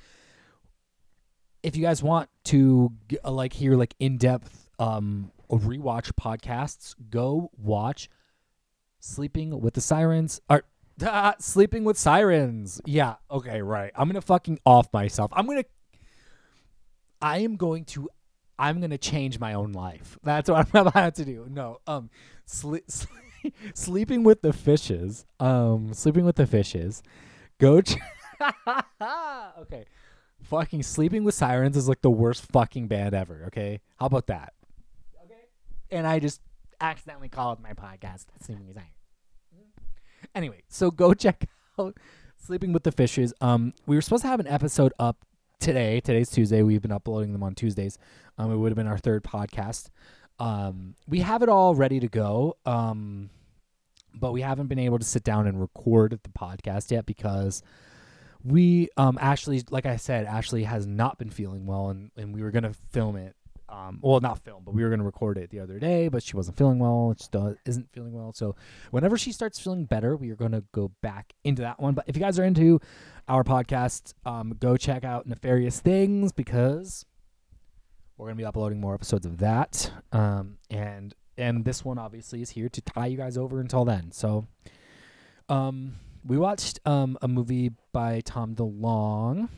if 1.62 1.76
you 1.76 1.82
guys 1.82 2.02
want 2.02 2.30
to 2.44 2.90
uh, 3.22 3.30
like 3.30 3.52
hear 3.52 3.76
like 3.76 3.94
in 4.00 4.16
depth 4.16 4.70
um 4.78 5.30
rewatch 5.50 6.12
podcasts, 6.18 6.94
go 7.10 7.50
watch 7.58 8.08
Sleeping 8.98 9.60
with 9.60 9.74
the 9.74 9.80
Sirens 9.80 10.40
or 10.48 10.64
ah, 11.02 11.34
Sleeping 11.38 11.84
with 11.84 11.98
Sirens. 11.98 12.80
Yeah, 12.86 13.16
okay, 13.30 13.60
right. 13.60 13.92
I'm 13.94 14.08
gonna 14.08 14.22
fucking 14.22 14.58
off 14.64 14.90
myself. 14.92 15.30
I'm 15.34 15.46
gonna 15.46 15.64
I 17.22 17.38
am 17.38 17.56
going 17.56 17.84
to 17.86 18.08
I'm 18.60 18.80
gonna 18.82 18.98
change 18.98 19.40
my 19.40 19.54
own 19.54 19.72
life. 19.72 20.18
That's 20.22 20.50
what 20.50 20.68
I'm 20.74 20.86
about 20.86 21.14
to 21.14 21.24
do. 21.24 21.46
No, 21.50 21.78
um, 21.86 22.10
sle- 22.46 22.84
sle- 23.42 23.52
sleeping 23.74 24.22
with 24.22 24.42
the 24.42 24.52
fishes. 24.52 25.24
Um, 25.40 25.94
sleeping 25.94 26.26
with 26.26 26.36
the 26.36 26.46
fishes. 26.46 27.02
Go. 27.58 27.80
Ch- 27.80 27.96
okay, 29.60 29.86
fucking 30.42 30.82
sleeping 30.82 31.24
with 31.24 31.34
sirens 31.34 31.74
is 31.76 31.88
like 31.88 32.02
the 32.02 32.10
worst 32.10 32.44
fucking 32.52 32.86
band 32.86 33.14
ever. 33.14 33.44
Okay, 33.46 33.80
how 33.98 34.06
about 34.06 34.26
that? 34.26 34.52
Okay, 35.24 35.40
and 35.90 36.06
I 36.06 36.18
just 36.18 36.42
accidentally 36.82 37.30
called 37.30 37.60
my 37.62 37.72
podcast 37.72 38.26
sleeping 38.42 38.66
with 38.66 38.76
sirens. 38.76 38.90
Anyway, 40.34 40.62
so 40.68 40.90
go 40.90 41.14
check 41.14 41.46
out 41.78 41.96
sleeping 42.36 42.74
with 42.74 42.82
the 42.82 42.92
fishes. 42.92 43.32
Um, 43.40 43.72
we 43.86 43.96
were 43.96 44.02
supposed 44.02 44.22
to 44.22 44.28
have 44.28 44.38
an 44.40 44.46
episode 44.46 44.92
up 44.98 45.24
today. 45.60 46.00
Today's 46.00 46.30
Tuesday. 46.30 46.62
We've 46.62 46.82
been 46.82 46.92
uploading 46.92 47.32
them 47.32 47.42
on 47.42 47.54
Tuesdays. 47.54 47.98
Um, 48.38 48.50
it 48.50 48.56
would 48.56 48.70
have 48.70 48.76
been 48.76 48.86
our 48.86 48.98
third 48.98 49.22
podcast. 49.22 49.90
Um, 50.38 50.94
we 51.06 51.20
have 51.20 51.42
it 51.42 51.48
all 51.48 51.74
ready 51.74 52.00
to 52.00 52.08
go. 52.08 52.56
Um, 52.66 53.30
but 54.14 54.32
we 54.32 54.40
haven't 54.40 54.66
been 54.66 54.78
able 54.78 54.98
to 54.98 55.04
sit 55.04 55.22
down 55.22 55.46
and 55.46 55.60
record 55.60 56.18
the 56.22 56.30
podcast 56.30 56.90
yet 56.90 57.06
because 57.06 57.62
we, 58.42 58.88
um, 58.96 59.18
Ashley, 59.20 59.62
like 59.70 59.86
I 59.86 59.96
said, 59.96 60.26
Ashley 60.26 60.64
has 60.64 60.86
not 60.86 61.18
been 61.18 61.30
feeling 61.30 61.66
well, 61.66 61.90
and, 61.90 62.10
and 62.16 62.34
we 62.34 62.42
were 62.42 62.50
gonna 62.50 62.72
film 62.90 63.16
it. 63.16 63.36
Um, 63.70 64.00
well, 64.02 64.18
not 64.20 64.40
film, 64.40 64.64
but 64.64 64.74
we 64.74 64.82
were 64.82 64.90
gonna 64.90 65.04
record 65.04 65.38
it 65.38 65.50
the 65.50 65.60
other 65.60 65.78
day, 65.78 66.08
but 66.08 66.24
she 66.24 66.36
wasn't 66.36 66.58
feeling 66.58 66.80
well. 66.80 67.14
She 67.16 67.24
still 67.24 67.54
isn't 67.64 67.88
feeling 67.92 68.12
well. 68.12 68.32
So 68.32 68.56
whenever 68.90 69.16
she 69.16 69.30
starts 69.30 69.60
feeling 69.60 69.84
better, 69.84 70.16
we 70.16 70.30
are 70.30 70.36
gonna 70.36 70.64
go 70.72 70.90
back 71.02 71.34
into 71.44 71.62
that 71.62 71.78
one. 71.80 71.94
But 71.94 72.04
if 72.08 72.16
you 72.16 72.20
guys 72.20 72.36
are 72.38 72.44
into 72.44 72.80
our 73.28 73.44
podcast, 73.44 74.14
um, 74.26 74.56
go 74.58 74.76
check 74.76 75.04
out 75.04 75.26
Nefarious 75.26 75.78
Things 75.78 76.32
because 76.32 77.06
we're 78.16 78.26
gonna 78.26 78.36
be 78.36 78.44
uploading 78.44 78.80
more 78.80 78.94
episodes 78.94 79.24
of 79.24 79.38
that. 79.38 79.92
Um, 80.10 80.58
and 80.68 81.14
and 81.38 81.64
this 81.64 81.84
one 81.84 81.96
obviously 81.96 82.42
is 82.42 82.50
here 82.50 82.68
to 82.68 82.80
tie 82.80 83.06
you 83.06 83.16
guys 83.16 83.38
over 83.38 83.60
until 83.60 83.84
then. 83.84 84.10
So, 84.10 84.48
um, 85.48 85.94
we 86.26 86.36
watched 86.38 86.80
um 86.84 87.16
a 87.22 87.28
movie 87.28 87.70
by 87.92 88.20
Tom 88.20 88.56
DeLonge. 88.56 89.48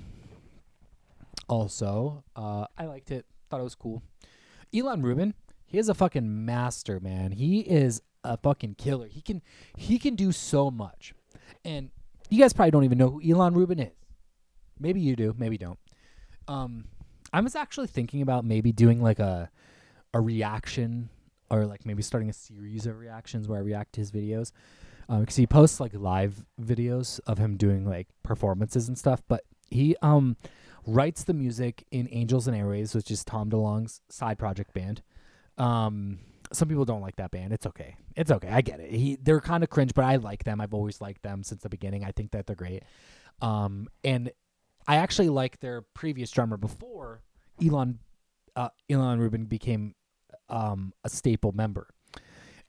Also, 1.48 2.24
uh, 2.36 2.66
I 2.76 2.84
liked 2.84 3.10
it. 3.10 3.24
Thought 3.52 3.60
it 3.60 3.64
was 3.64 3.74
cool. 3.74 4.02
Ilan 4.72 5.02
Rubin, 5.02 5.34
he 5.66 5.76
is 5.76 5.90
a 5.90 5.94
fucking 5.94 6.46
master, 6.46 6.98
man. 7.00 7.32
He 7.32 7.60
is 7.60 8.00
a 8.24 8.38
fucking 8.38 8.76
killer. 8.76 9.08
He 9.08 9.20
can 9.20 9.42
he 9.76 9.98
can 9.98 10.14
do 10.14 10.32
so 10.32 10.70
much. 10.70 11.12
And 11.62 11.90
you 12.30 12.40
guys 12.40 12.54
probably 12.54 12.70
don't 12.70 12.84
even 12.84 12.96
know 12.96 13.10
who 13.10 13.20
Ilan 13.20 13.54
Rubin 13.54 13.78
is. 13.78 13.92
Maybe 14.80 15.02
you 15.02 15.16
do, 15.16 15.34
maybe 15.36 15.58
don't. 15.58 15.78
Um, 16.48 16.86
I 17.30 17.42
was 17.42 17.54
actually 17.54 17.88
thinking 17.88 18.22
about 18.22 18.46
maybe 18.46 18.72
doing 18.72 19.02
like 19.02 19.18
a 19.18 19.50
a 20.14 20.20
reaction 20.22 21.10
or 21.50 21.66
like 21.66 21.84
maybe 21.84 22.02
starting 22.02 22.30
a 22.30 22.32
series 22.32 22.86
of 22.86 22.98
reactions 22.98 23.48
where 23.48 23.58
I 23.58 23.62
react 23.62 23.92
to 23.96 24.00
his 24.00 24.10
videos. 24.10 24.52
Um 25.10 25.20
because 25.20 25.36
he 25.36 25.46
posts 25.46 25.78
like 25.78 25.92
live 25.92 26.42
videos 26.58 27.20
of 27.26 27.36
him 27.36 27.58
doing 27.58 27.84
like 27.84 28.08
performances 28.22 28.88
and 28.88 28.96
stuff, 28.96 29.22
but 29.28 29.44
he 29.68 29.94
um 30.00 30.38
writes 30.86 31.24
the 31.24 31.34
music 31.34 31.84
in 31.90 32.08
Angels 32.10 32.48
and 32.48 32.56
Airwaves, 32.56 32.94
which 32.94 33.10
is 33.10 33.24
Tom 33.24 33.50
DeLonge's 33.50 34.00
side 34.08 34.38
project 34.38 34.72
band. 34.72 35.02
Um, 35.58 36.18
some 36.52 36.68
people 36.68 36.84
don't 36.84 37.00
like 37.00 37.16
that 37.16 37.30
band. 37.30 37.52
It's 37.52 37.66
okay. 37.66 37.96
It's 38.16 38.30
okay. 38.30 38.48
I 38.48 38.60
get 38.60 38.80
it. 38.80 38.90
He 38.90 39.16
they're 39.20 39.40
kind 39.40 39.62
of 39.62 39.70
cringe, 39.70 39.92
but 39.94 40.04
I 40.04 40.16
like 40.16 40.44
them. 40.44 40.60
I've 40.60 40.74
always 40.74 41.00
liked 41.00 41.22
them 41.22 41.42
since 41.42 41.62
the 41.62 41.68
beginning. 41.68 42.04
I 42.04 42.12
think 42.12 42.32
that 42.32 42.46
they're 42.46 42.56
great. 42.56 42.82
Um, 43.40 43.88
and 44.04 44.30
I 44.86 44.96
actually 44.96 45.28
like 45.28 45.60
their 45.60 45.82
previous 45.94 46.30
drummer 46.30 46.56
before 46.56 47.22
Ilan 47.60 47.98
uh, 48.56 48.68
Ilan 48.90 49.18
Rubin 49.18 49.46
became 49.46 49.94
um, 50.48 50.92
a 51.04 51.08
staple 51.08 51.52
member. 51.52 51.88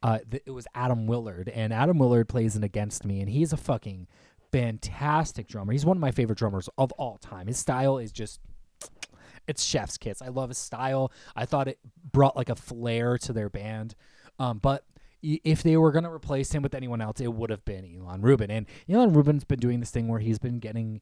Uh, 0.01 0.19
th- 0.29 0.43
it 0.45 0.51
was 0.51 0.67
Atom 0.75 1.07
Willard, 1.07 1.49
and 1.49 1.71
Atom 1.71 1.97
Willard 1.97 2.27
plays 2.27 2.55
in 2.55 2.63
Against 2.63 3.05
Me, 3.05 3.21
and 3.21 3.29
he's 3.29 3.53
a 3.53 3.57
fucking 3.57 4.07
fantastic 4.53 5.47
drummer. 5.47 5.73
He's 5.73 5.85
one 5.85 5.97
of 5.97 6.01
my 6.01 6.11
favorite 6.11 6.37
drummers 6.37 6.69
of 6.77 6.91
all 6.93 7.17
time. 7.17 7.47
His 7.47 7.57
style 7.57 7.97
is 7.97 8.11
just 8.11 8.39
it's 9.47 9.63
chef's 9.63 9.97
kiss. 9.97 10.21
I 10.21 10.27
love 10.27 10.49
his 10.49 10.59
style. 10.59 11.11
I 11.35 11.45
thought 11.45 11.67
it 11.67 11.79
brought 12.11 12.37
like 12.37 12.49
a 12.49 12.55
flair 12.55 13.17
to 13.17 13.33
their 13.33 13.49
band. 13.49 13.95
Um, 14.37 14.59
but 14.59 14.85
if 15.23 15.63
they 15.63 15.75
were 15.75 15.91
gonna 15.91 16.13
replace 16.13 16.51
him 16.51 16.61
with 16.61 16.75
anyone 16.75 17.01
else, 17.01 17.19
it 17.19 17.33
would 17.33 17.49
have 17.49 17.65
been 17.65 17.83
Ilan 17.83 18.23
Rubin. 18.23 18.51
And 18.51 18.67
Ilan 18.87 19.15
Rubin's 19.15 19.43
been 19.43 19.59
doing 19.59 19.79
this 19.79 19.89
thing 19.89 20.07
where 20.07 20.19
he's 20.19 20.39
been 20.39 20.59
getting 20.59 21.01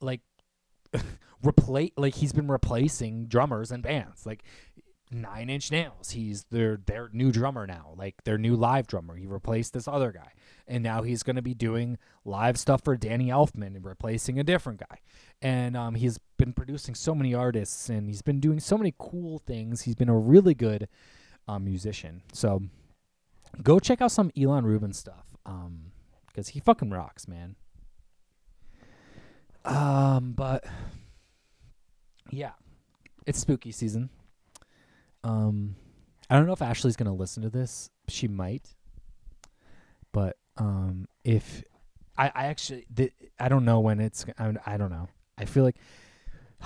like 0.00 0.20
replace 1.42 1.90
like 1.98 2.14
he's 2.14 2.32
been 2.32 2.48
replacing 2.48 3.26
drummers 3.26 3.70
and 3.70 3.82
bands. 3.82 4.24
Like 4.24 4.44
Nine 5.10 5.50
Inch 5.50 5.70
Nails, 5.70 6.10
he's 6.10 6.44
their 6.50 6.78
their 6.86 7.08
new 7.12 7.30
drummer 7.30 7.66
now, 7.66 7.94
like 7.96 8.24
their 8.24 8.38
new 8.38 8.56
live 8.56 8.86
drummer. 8.86 9.14
He 9.16 9.26
replaced 9.26 9.72
this 9.72 9.86
other 9.86 10.10
guy, 10.10 10.32
and 10.66 10.82
now 10.82 11.02
he's 11.02 11.22
going 11.22 11.36
to 11.36 11.42
be 11.42 11.54
doing 11.54 11.98
live 12.24 12.58
stuff 12.58 12.82
for 12.82 12.96
Danny 12.96 13.28
Elfman 13.28 13.76
and 13.76 13.84
replacing 13.84 14.38
a 14.38 14.44
different 14.44 14.80
guy. 14.80 14.98
And 15.42 15.76
um, 15.76 15.94
he's 15.94 16.18
been 16.38 16.52
producing 16.52 16.94
so 16.94 17.14
many 17.14 17.34
artists, 17.34 17.88
and 17.88 18.08
he's 18.08 18.22
been 18.22 18.40
doing 18.40 18.58
so 18.60 18.78
many 18.78 18.94
cool 18.98 19.38
things. 19.38 19.82
He's 19.82 19.94
been 19.94 20.08
a 20.08 20.18
really 20.18 20.54
good 20.54 20.88
um, 21.46 21.64
musician. 21.64 22.22
So 22.32 22.62
go 23.62 23.78
check 23.78 24.00
out 24.00 24.10
some 24.10 24.30
Ilan 24.30 24.64
Rubin 24.64 24.94
stuff, 24.94 25.36
um, 25.46 25.92
because 26.26 26.48
he 26.48 26.60
fucking 26.60 26.90
rocks, 26.90 27.28
man. 27.28 27.56
Um, 29.64 30.32
but 30.32 30.64
yeah, 32.30 32.52
it's 33.26 33.38
spooky 33.38 33.70
season. 33.70 34.10
Um, 35.24 35.74
I 36.30 36.36
don't 36.36 36.46
know 36.46 36.52
if 36.52 36.62
Ashley's 36.62 36.96
gonna 36.96 37.14
listen 37.14 37.42
to 37.42 37.50
this. 37.50 37.90
She 38.08 38.28
might, 38.28 38.74
but 40.12 40.36
um, 40.56 41.06
if 41.24 41.64
I, 42.16 42.30
I 42.34 42.46
actually, 42.46 42.86
I 43.38 43.48
don't 43.48 43.64
know 43.64 43.80
when 43.80 44.00
it's. 44.00 44.24
I, 44.38 44.52
I 44.64 44.76
don't 44.76 44.90
know. 44.90 45.08
I 45.36 45.46
feel 45.46 45.64
like 45.64 45.76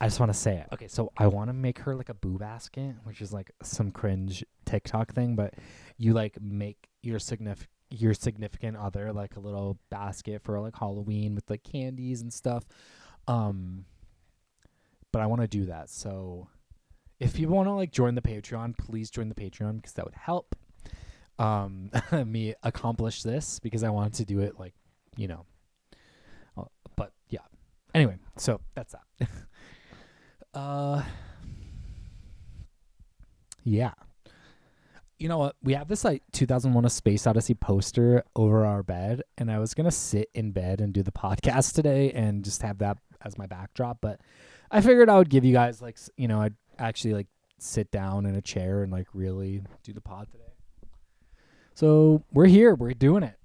I 0.00 0.06
just 0.06 0.20
want 0.20 0.32
to 0.32 0.38
say 0.38 0.56
it. 0.56 0.68
Okay, 0.72 0.88
so 0.88 1.12
I 1.16 1.26
want 1.26 1.48
to 1.48 1.52
make 1.52 1.80
her 1.80 1.94
like 1.94 2.08
a 2.08 2.14
boo 2.14 2.38
basket, 2.38 2.94
which 3.04 3.20
is 3.20 3.32
like 3.32 3.50
some 3.62 3.90
cringe 3.90 4.44
TikTok 4.64 5.12
thing, 5.12 5.36
but 5.36 5.54
you 5.96 6.12
like 6.12 6.40
make 6.40 6.88
your 7.02 7.18
signif- 7.18 7.66
your 7.90 8.14
significant 8.14 8.76
other 8.76 9.12
like 9.12 9.36
a 9.36 9.40
little 9.40 9.78
basket 9.90 10.42
for 10.42 10.60
like 10.60 10.76
Halloween 10.76 11.34
with 11.34 11.48
like 11.50 11.62
candies 11.62 12.22
and 12.22 12.32
stuff. 12.32 12.64
Um, 13.26 13.86
but 15.12 15.20
I 15.20 15.26
want 15.26 15.42
to 15.42 15.48
do 15.48 15.66
that. 15.66 15.90
So 15.90 16.48
if 17.20 17.38
you 17.38 17.48
want 17.48 17.66
to 17.68 17.72
like 17.72 17.90
join 17.92 18.14
the 18.14 18.22
Patreon, 18.22 18.76
please 18.78 19.10
join 19.10 19.28
the 19.28 19.34
Patreon 19.34 19.76
because 19.76 19.92
that 19.94 20.04
would 20.04 20.14
help 20.14 20.54
um 21.38 21.90
me 22.26 22.54
accomplish 22.62 23.22
this 23.22 23.58
because 23.60 23.84
I 23.84 23.90
wanted 23.90 24.14
to 24.14 24.24
do 24.24 24.40
it 24.40 24.58
like, 24.58 24.74
you 25.16 25.28
know. 25.28 25.46
Uh, 26.56 26.64
but 26.96 27.12
yeah. 27.28 27.40
Anyway, 27.94 28.18
so 28.36 28.60
that's 28.74 28.94
that. 29.18 29.28
uh 30.54 31.02
Yeah. 33.64 33.92
You 35.18 35.28
know 35.28 35.38
what? 35.38 35.56
We 35.64 35.74
have 35.74 35.88
this 35.88 36.04
like 36.04 36.22
2001 36.32 36.84
A 36.84 36.90
Space 36.90 37.26
Odyssey 37.26 37.54
poster 37.54 38.22
over 38.36 38.64
our 38.64 38.84
bed 38.84 39.22
and 39.36 39.50
I 39.50 39.58
was 39.58 39.74
going 39.74 39.84
to 39.86 39.90
sit 39.90 40.28
in 40.32 40.52
bed 40.52 40.80
and 40.80 40.92
do 40.92 41.02
the 41.02 41.10
podcast 41.10 41.74
today 41.74 42.12
and 42.12 42.44
just 42.44 42.62
have 42.62 42.78
that 42.78 42.98
as 43.24 43.36
my 43.36 43.46
backdrop, 43.46 43.98
but 44.00 44.20
I 44.70 44.80
figured 44.80 45.08
I 45.08 45.18
would 45.18 45.28
give 45.28 45.44
you 45.44 45.52
guys 45.52 45.82
like, 45.82 45.98
you 46.16 46.28
know, 46.28 46.40
I'd 46.40 46.54
actually 46.78 47.14
like 47.14 47.26
sit 47.58 47.90
down 47.90 48.26
in 48.26 48.34
a 48.34 48.42
chair 48.42 48.82
and 48.82 48.92
like 48.92 49.06
really 49.12 49.62
do 49.82 49.92
the 49.92 50.00
pod 50.00 50.28
today. 50.30 50.44
So 51.74 52.24
we're 52.32 52.46
here. 52.46 52.74
We're 52.74 52.94
doing 52.94 53.22
it. 53.22 53.36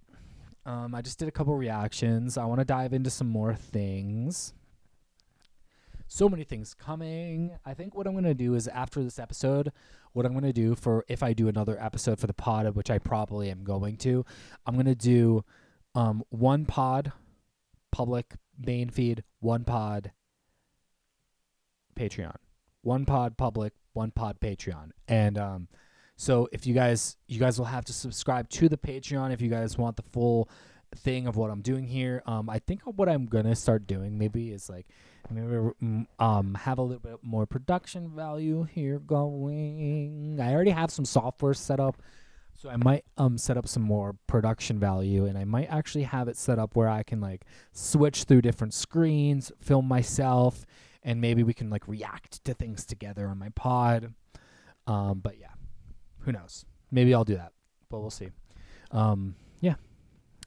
Um, 0.66 0.96
I 0.96 1.02
just 1.02 1.20
did 1.20 1.28
a 1.28 1.32
couple 1.32 1.56
reactions. 1.56 2.38
I 2.38 2.46
want 2.46 2.60
to 2.60 2.66
dive 2.66 2.94
into 2.94 3.10
some 3.10 3.28
more 3.28 3.54
things. 3.54 4.54
So 6.08 6.30
many 6.30 6.44
things 6.44 6.74
coming. 6.74 7.52
I 7.66 7.74
think 7.74 7.96
what 7.96 8.08
I'm 8.08 8.14
going 8.14 8.24
to 8.24 8.34
do 8.34 8.56
is 8.56 8.68
after 8.68 9.04
this 9.04 9.20
episode, 9.20 9.72
what 10.14 10.26
I'm 10.26 10.32
going 10.32 10.44
to 10.44 10.54
do 10.54 10.76
for 10.76 11.04
if 11.08 11.24
I 11.24 11.34
do 11.34 11.48
another 11.48 11.78
episode 11.82 12.20
for 12.20 12.28
the 12.28 12.34
pod, 12.34 12.76
which 12.76 12.92
I 12.92 13.00
probably 13.00 13.50
am 13.50 13.64
going 13.64 13.98
to, 13.98 14.26
I'm 14.66 14.76
going 14.76 14.86
to 14.86 14.96
do 14.96 15.44
um, 15.96 16.24
one 16.30 16.66
pod 16.66 17.12
public 17.92 18.36
main 18.58 18.90
feed, 18.90 19.24
one 19.40 19.64
pod 19.64 20.12
Patreon. 21.96 22.36
One 22.84 23.06
pod 23.06 23.38
public, 23.38 23.74
one 23.94 24.12
pod 24.12 24.40
Patreon. 24.40 24.92
And 25.08 25.38
um 25.38 25.68
so 26.16 26.48
if 26.52 26.68
you 26.68 26.74
guys 26.74 27.18
you 27.28 27.40
guys 27.40 27.58
will 27.58 27.66
have 27.66 27.86
to 27.86 27.94
subscribe 27.94 28.50
to 28.50 28.70
the 28.70 28.78
Patreon 28.78 29.34
if 29.34 29.42
you 29.42 29.50
guys 29.50 29.78
want 29.78 29.96
the 29.96 30.04
full 30.04 30.50
thing 30.96 31.26
of 31.26 31.38
what 31.38 31.50
I'm 31.50 31.62
doing 31.62 31.88
here. 31.88 32.22
Um 32.26 32.50
I 32.50 32.60
think 32.60 32.82
what 32.84 33.08
I'm 33.10 33.26
to 33.28 33.56
start 33.56 33.88
doing 33.88 34.18
maybe 34.18 34.52
is 34.52 34.70
like 34.70 34.86
maybe 35.32 36.06
um 36.20 36.56
have 36.56 36.78
a 36.78 36.82
little 36.82 37.00
bit 37.00 37.20
more 37.24 37.46
production 37.46 38.10
value 38.14 38.64
here 38.64 39.00
going. 39.00 40.38
I 40.42 40.54
already 40.54 40.72
have 40.72 40.92
some 40.92 41.06
software 41.06 41.54
set 41.54 41.80
up 41.80 42.02
so 42.54 42.70
I 42.70 42.76
might 42.76 43.06
um 43.18 43.38
set 43.38 43.56
up 43.56 43.68
some 43.68 43.84
more 43.84 44.16
production 44.28 44.78
value 44.78 45.26
and 45.26 45.38
I 45.38 45.46
might 45.46 45.68
actually 45.72 46.04
have 46.04 46.28
it 46.28 46.36
set 46.36 46.60
up 46.60 46.76
where 46.76 46.90
I 46.90 47.04
can 47.04 47.22
like 47.22 47.46
switch 47.72 48.26
through 48.26 48.42
different 48.42 48.74
screens, 48.74 49.54
film 49.62 49.88
myself, 49.88 50.66
and 51.04 51.22
maybe 51.22 51.44
we 51.44 51.54
can 51.54 51.70
like 51.70 51.88
react 51.88 52.44
to 52.46 52.54
things 52.54 52.86
together 52.86 53.28
on 53.28 53.38
my 53.38 53.50
pod. 53.50 54.14
Um 54.88 55.20
but 55.20 55.40
yeah. 55.40 55.54
Who 56.20 56.32
knows? 56.32 56.66
Maybe 56.92 57.14
I'll 57.14 57.26
do 57.26 57.36
that. 57.36 57.52
But 57.90 58.00
we'll 58.00 58.10
see. 58.10 58.30
Um 58.92 59.36
yeah. 59.60 59.76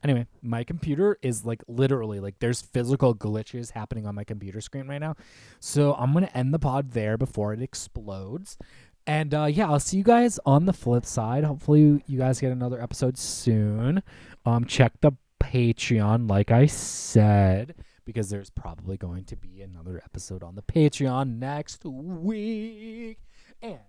Anyway, 0.03 0.27
my 0.43 0.63
computer 0.63 1.19
is 1.23 1.45
like 1.45 1.63
literally 1.69 2.21
like 2.21 2.39
there's 2.39 2.63
physical 2.63 3.15
glitches 3.15 3.73
happening 3.73 4.07
on 4.07 4.15
my 4.15 4.25
computer 4.25 4.61
screen 4.61 4.87
right 4.87 5.01
now. 5.01 5.17
So 5.59 5.95
I'm 5.95 6.13
going 6.13 6.27
to 6.27 6.37
end 6.37 6.53
the 6.53 6.59
pod 6.59 6.93
there 6.93 7.17
before 7.17 7.53
it 7.53 7.63
explodes. 7.63 8.59
And 9.07 9.35
uh, 9.35 9.45
yeah, 9.45 9.69
I'll 9.69 9.81
see 9.81 9.97
you 9.97 10.03
guys 10.05 10.39
on 10.45 10.67
the 10.67 10.73
flip 10.73 11.07
side. 11.07 11.45
Hopefully, 11.45 12.03
you 12.07 12.19
guys 12.19 12.41
get 12.41 12.53
another 12.53 12.81
episode 12.81 13.17
soon. 13.17 14.03
Um, 14.45 14.65
check 14.65 14.93
the 15.01 15.13
Patreon, 15.41 16.29
like 16.29 16.51
I 16.51 16.67
said, 16.67 17.75
because 18.07 18.31
there's 18.31 18.49
probably 18.49 18.97
going 18.97 19.25
to 19.25 19.37
be 19.37 19.61
another 19.61 20.01
episode 20.03 20.43
on 20.43 20.55
the 20.55 20.63
Patreon 20.63 21.39
next 21.39 21.85
week. 21.85 23.19
And 23.61 23.81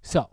so, 0.00 0.30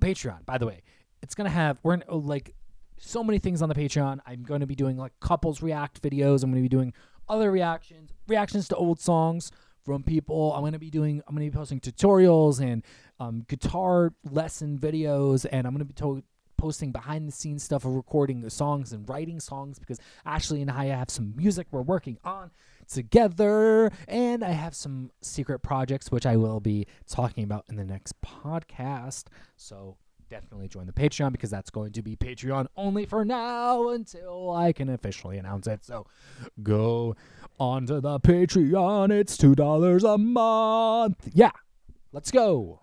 Patreon, 0.00 0.44
by 0.44 0.58
the 0.58 0.66
way, 0.66 0.82
it's 1.22 1.36
gonna 1.36 1.50
have 1.50 1.78
we're 1.84 1.94
in, 1.94 2.04
oh, 2.08 2.18
like 2.18 2.54
so 2.98 3.22
many 3.22 3.38
things 3.38 3.62
on 3.62 3.68
the 3.68 3.74
Patreon. 3.76 4.18
I'm 4.26 4.42
going 4.42 4.60
to 4.60 4.66
be 4.66 4.74
doing 4.74 4.96
like 4.96 5.12
couples 5.20 5.62
react 5.62 6.02
videos. 6.02 6.42
I'm 6.42 6.50
going 6.50 6.62
to 6.64 6.68
be 6.68 6.68
doing 6.68 6.92
other 7.28 7.52
reactions, 7.52 8.10
reactions 8.26 8.66
to 8.68 8.76
old 8.76 8.98
songs 8.98 9.52
from 9.84 10.02
people. 10.02 10.52
I'm 10.54 10.62
gonna 10.62 10.78
be 10.78 10.90
doing. 10.90 11.22
I'm 11.26 11.34
gonna 11.34 11.46
be 11.46 11.56
posting 11.56 11.80
tutorials 11.80 12.60
and 12.60 12.84
um, 13.18 13.44
guitar 13.48 14.12
lesson 14.30 14.78
videos, 14.78 15.46
and 15.50 15.66
I'm 15.66 15.72
gonna 15.72 15.86
be 15.86 15.94
to- 15.94 16.22
posting 16.58 16.92
behind 16.92 17.26
the 17.26 17.32
scenes 17.32 17.62
stuff 17.62 17.86
of 17.86 17.92
recording 17.92 18.42
the 18.42 18.50
songs 18.50 18.92
and 18.92 19.08
writing 19.08 19.40
songs 19.40 19.78
because 19.78 19.98
Ashley 20.26 20.60
and 20.60 20.70
I 20.70 20.86
have 20.86 21.08
some 21.08 21.32
music 21.34 21.68
we're 21.70 21.80
working 21.80 22.18
on 22.24 22.50
together, 22.86 23.90
and 24.06 24.42
I 24.42 24.50
have 24.50 24.74
some 24.74 25.10
secret 25.20 25.60
projects 25.60 26.10
which 26.10 26.26
I 26.26 26.36
will 26.36 26.60
be 26.60 26.86
talking 27.06 27.44
about 27.44 27.64
in 27.68 27.76
the 27.76 27.84
next 27.84 28.14
podcast. 28.22 29.24
So 29.56 29.96
definitely 30.30 30.68
join 30.68 30.86
the 30.86 30.92
Patreon 30.92 31.32
because 31.32 31.50
that's 31.50 31.70
going 31.70 31.92
to 31.92 32.02
be 32.02 32.16
Patreon 32.16 32.66
only 32.76 33.06
for 33.06 33.24
now 33.24 33.88
until 33.90 34.52
I 34.52 34.72
can 34.72 34.88
officially 34.88 35.38
announce 35.38 35.66
it. 35.66 35.84
So 35.84 36.06
go 36.62 37.16
onto 37.58 38.00
the 38.00 38.20
Patreon. 38.20 39.10
It's 39.10 39.36
$2 39.36 40.14
a 40.14 40.18
month. 40.18 41.28
Yeah, 41.32 41.52
let's 42.12 42.30
go. 42.30 42.80